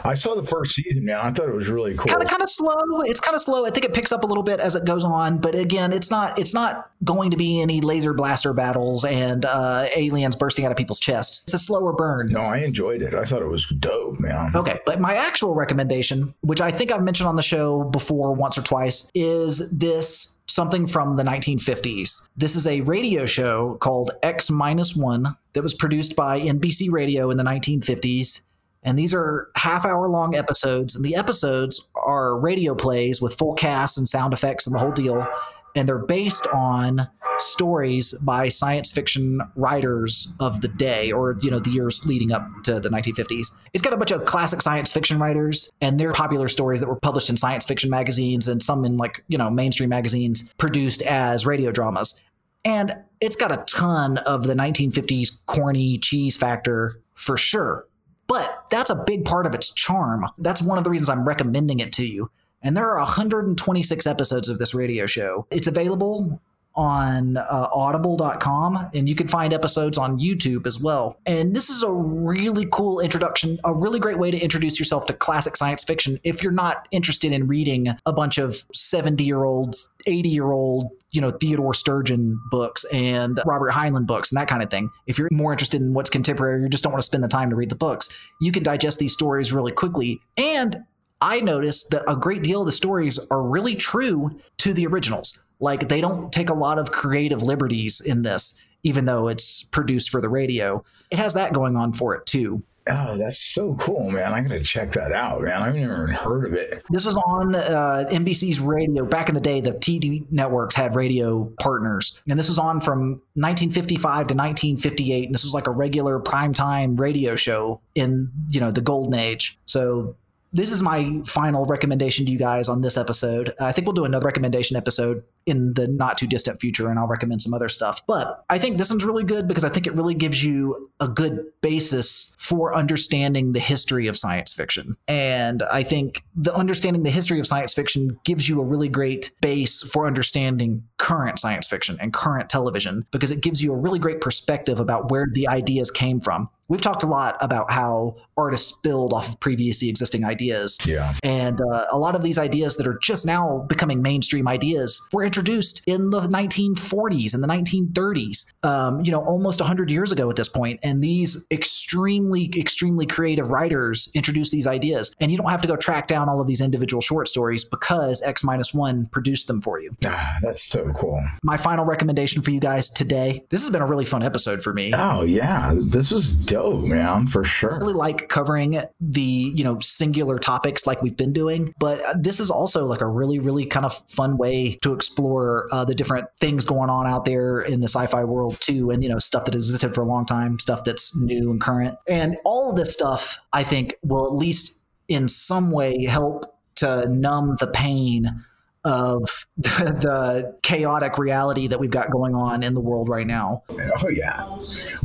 [0.04, 1.22] I saw the first season now.
[1.22, 2.08] I thought it was really cool.
[2.08, 3.02] Kind of kind of slow.
[3.02, 3.66] It's kind of slow.
[3.66, 6.12] I think it picks up a little bit as it goes on, but again, it's
[6.12, 10.72] not it's not going to be any laser blaster battles and uh, aliens bursting out
[10.72, 11.44] of people's chests.
[11.44, 12.28] It's a slower burn.
[12.28, 13.14] No, I enjoyed it.
[13.14, 14.56] I thought it was dope, man.
[14.56, 18.58] Okay, but my actual recommendation, which I think I've mentioned on the show before once
[18.58, 22.28] or twice, is this something from the 1950s.
[22.36, 27.32] This is a radio show called X Minus One that was produced by NBC Radio
[27.32, 28.42] in the 1950s.
[28.84, 30.96] And these are half hour long episodes.
[30.96, 34.92] And the episodes are radio plays with full cast and sound effects and the whole
[34.92, 35.28] deal.
[35.76, 37.08] And they're based on
[37.38, 42.46] stories by science fiction writers of the day or you know the years leading up
[42.64, 46.48] to the 1950s it's got a bunch of classic science fiction writers and their popular
[46.48, 49.90] stories that were published in science fiction magazines and some in like you know mainstream
[49.90, 52.20] magazines produced as radio dramas
[52.64, 57.86] and it's got a ton of the 1950s corny cheese factor for sure
[58.28, 61.80] but that's a big part of its charm that's one of the reasons i'm recommending
[61.80, 62.30] it to you
[62.63, 65.47] and there are 126 episodes of this radio show.
[65.49, 66.39] It's available
[66.76, 71.17] on uh, audible.com and you can find episodes on YouTube as well.
[71.26, 75.13] And this is a really cool introduction, a really great way to introduce yourself to
[75.13, 79.76] classic science fiction if you're not interested in reading a bunch of 70-year-old,
[80.07, 84.89] 80-year-old, you know, Theodore Sturgeon books and Robert Heinlein books and that kind of thing.
[85.07, 87.49] If you're more interested in what's contemporary, you just don't want to spend the time
[87.49, 90.78] to read the books, you can digest these stories really quickly and
[91.22, 95.43] I noticed that a great deal of the stories are really true to the originals.
[95.62, 100.09] Like they don't take a lot of creative liberties in this, even though it's produced
[100.09, 100.84] for the radio.
[101.12, 102.64] It has that going on for it too.
[102.89, 104.34] Oh, that's so cool, man!
[104.34, 105.62] I'm gonna check that out, man.
[105.62, 106.84] I've never heard of it.
[106.89, 109.62] This was on uh, NBC's radio back in the day.
[109.62, 115.26] The TV networks had radio partners, and this was on from 1955 to 1958.
[115.26, 119.59] And this was like a regular primetime radio show in you know the golden age.
[119.64, 120.16] So
[120.54, 123.54] this is my final recommendation to you guys on this episode.
[123.60, 127.08] I think we'll do another recommendation episode in the not too distant future and I'll
[127.08, 128.02] recommend some other stuff.
[128.06, 131.08] But I think this one's really good because I think it really gives you a
[131.08, 134.97] good basis for understanding the history of science fiction.
[135.08, 139.32] And I think the understanding the history of science fiction gives you a really great
[139.41, 143.99] base for understanding current science fiction and current television because it gives you a really
[143.99, 146.49] great perspective about where the ideas came from.
[146.72, 150.80] We've talked a lot about how artists build off of previously existing ideas.
[150.86, 151.13] Yeah.
[151.22, 155.26] And uh, a lot of these ideas that are just now becoming mainstream ideas were
[155.26, 160.38] introduced in the 1940s and the 1930s, um, you know, almost 100 years ago at
[160.38, 160.80] this point.
[160.82, 165.13] And these extremely, extremely creative writers introduced these ideas.
[165.19, 168.22] And you don't have to go track down all of these individual short stories because
[168.22, 169.93] X minus one produced them for you.
[170.05, 171.22] Ah, that's so cool.
[171.43, 174.74] My final recommendation for you guys today this has been a really fun episode for
[174.74, 174.91] me.
[174.93, 175.74] Oh, yeah.
[175.76, 177.74] This was dope, man, for sure.
[177.74, 182.39] I really like covering the, you know, singular topics like we've been doing, but this
[182.39, 186.28] is also like a really, really kind of fun way to explore uh, the different
[186.39, 189.55] things going on out there in the sci-fi world too, and you know stuff that
[189.55, 193.64] existed for a long time, stuff that's new and current, and all this stuff I
[193.64, 196.45] think will at least in some way help
[196.76, 198.43] to numb the pain
[198.84, 199.24] of
[199.58, 203.64] the, chaotic reality that we've got going on in the world right now.
[204.02, 204.46] Oh, yeah.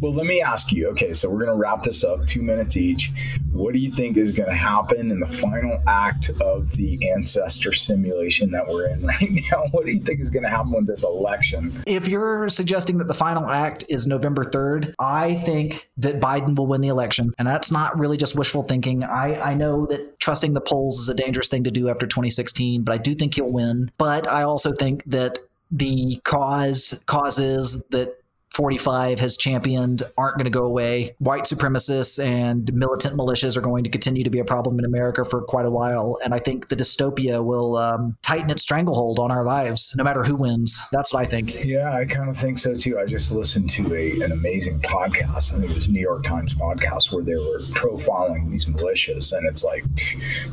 [0.00, 2.76] Well, let me ask you okay, so we're going to wrap this up, two minutes
[2.76, 3.12] each.
[3.52, 7.72] What do you think is going to happen in the final act of the ancestor
[7.72, 9.64] simulation that we're in right now?
[9.72, 11.82] What do you think is going to happen with this election?
[11.86, 16.66] If you're suggesting that the final act is November 3rd, I think that Biden will
[16.66, 17.34] win the election.
[17.38, 19.04] And that's not really just wishful thinking.
[19.04, 22.82] I, I know that trusting the polls is a dangerous thing to do after 2016,
[22.82, 23.92] but I do think he'll win.
[23.96, 25.38] But I also think that
[25.70, 28.08] the cause causes that
[28.50, 31.14] 45 has championed aren't going to go away.
[31.18, 35.24] White supremacists and militant militias are going to continue to be a problem in America
[35.26, 36.18] for quite a while.
[36.24, 40.24] And I think the dystopia will um, tighten its stranglehold on our lives, no matter
[40.24, 40.80] who wins.
[40.90, 41.64] That's what I think.
[41.66, 42.98] Yeah, I kind of think so too.
[42.98, 45.52] I just listened to a, an amazing podcast.
[45.52, 49.36] I think it was New York Times podcast where they were profiling these militias.
[49.36, 49.84] And it's like,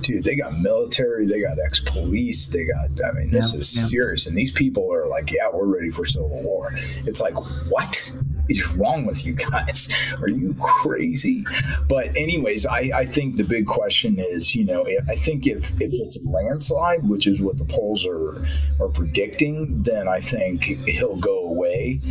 [0.01, 3.77] dude, they got military, they got ex police, they got, I mean, this yeah, is
[3.77, 3.83] yeah.
[3.85, 4.27] serious.
[4.27, 6.73] And these people are like, yeah, we're ready for civil war.
[7.05, 7.35] It's like,
[7.69, 7.82] what?
[7.83, 9.89] What is wrong with you guys?
[10.21, 11.45] Are you crazy?
[11.87, 15.93] But anyways, I, I think the big question is, you know, I think if if
[15.93, 18.45] it's a landslide, which is what the polls are
[18.79, 22.01] are predicting, then I think he'll go away.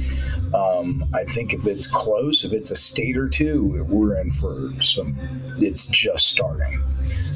[0.54, 4.70] Um, I think if it's close, if it's a state or two, we're in for
[4.80, 5.16] some.
[5.58, 6.82] It's just starting.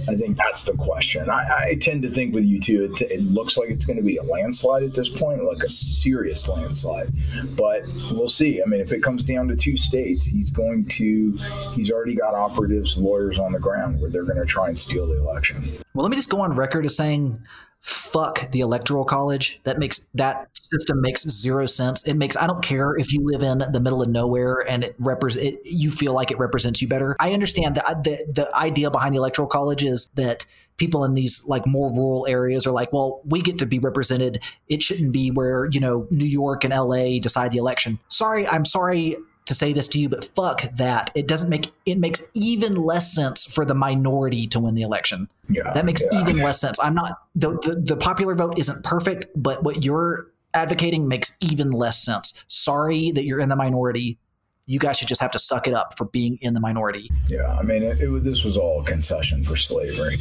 [0.08, 1.28] I think that's the question.
[1.28, 4.04] I, I tend to think with you too, it, it looks like it's going to
[4.04, 7.12] be a landslide at this point, like a serious landslide.
[7.56, 8.62] But we'll see.
[8.62, 11.36] I mean, if it comes down to two states, he's going to,
[11.74, 15.08] he's already got operatives, lawyers on the ground where they're going to try and steal
[15.08, 15.78] the election.
[15.92, 17.40] Well, let me just go on record as saying
[17.80, 19.60] fuck the electoral college.
[19.64, 22.06] That makes that system makes zero sense.
[22.06, 24.96] It makes i don't care if you live in the middle of nowhere and it
[24.98, 27.16] represent you feel like it represents you better.
[27.20, 30.46] I understand that the, the idea behind the electoral college is that
[30.76, 34.42] people in these like more rural areas are like well we get to be represented
[34.68, 38.64] it shouldn't be where you know new york and la decide the election sorry i'm
[38.64, 39.16] sorry
[39.46, 41.10] to say this to you, but fuck that.
[41.14, 45.28] It doesn't make it makes even less sense for the minority to win the election.
[45.48, 46.20] Yeah, that makes yeah.
[46.20, 46.78] even less sense.
[46.80, 51.70] I'm not the, the the popular vote isn't perfect, but what you're advocating makes even
[51.70, 52.42] less sense.
[52.48, 54.18] Sorry that you're in the minority.
[54.66, 57.08] You guys should just have to suck it up for being in the minority.
[57.28, 60.18] Yeah, I mean, it, it, this was all a concession for slavery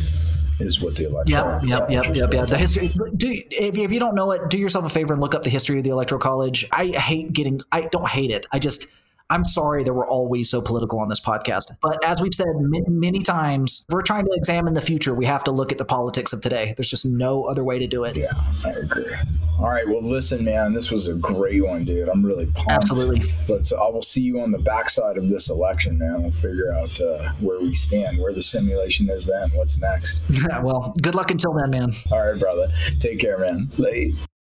[0.59, 2.47] is what the electoral yep, yep, yep, yep, yep.
[2.47, 2.87] The history.
[3.17, 5.49] Do if, if you don't know it, do yourself a favor and look up the
[5.49, 6.67] history of the electoral college.
[6.71, 7.61] I hate getting.
[7.71, 8.45] I don't hate it.
[8.51, 8.87] I just
[9.29, 11.75] I'm sorry that we're always so political on this podcast.
[11.81, 15.15] But as we've said many times, we're trying to examine the future.
[15.15, 16.75] We have to look at the politics of today.
[16.77, 18.15] There's just no other way to do it.
[18.15, 19.15] Yeah, I agree.
[19.57, 19.87] All right.
[19.87, 22.07] Well, listen, man, this was a great one, dude.
[22.07, 22.71] I'm really pumped.
[22.71, 23.31] Absolutely.
[23.47, 23.73] Let's.
[23.73, 26.21] I will see you on the backside of this election, man.
[26.21, 29.49] We'll figure out uh, where we stand, where the simulation is then.
[29.53, 30.21] What's next?
[30.29, 31.91] Yeah, well, good luck until then, man.
[32.11, 32.71] All right, brother.
[32.99, 33.71] Take care, man.
[33.77, 34.13] Late.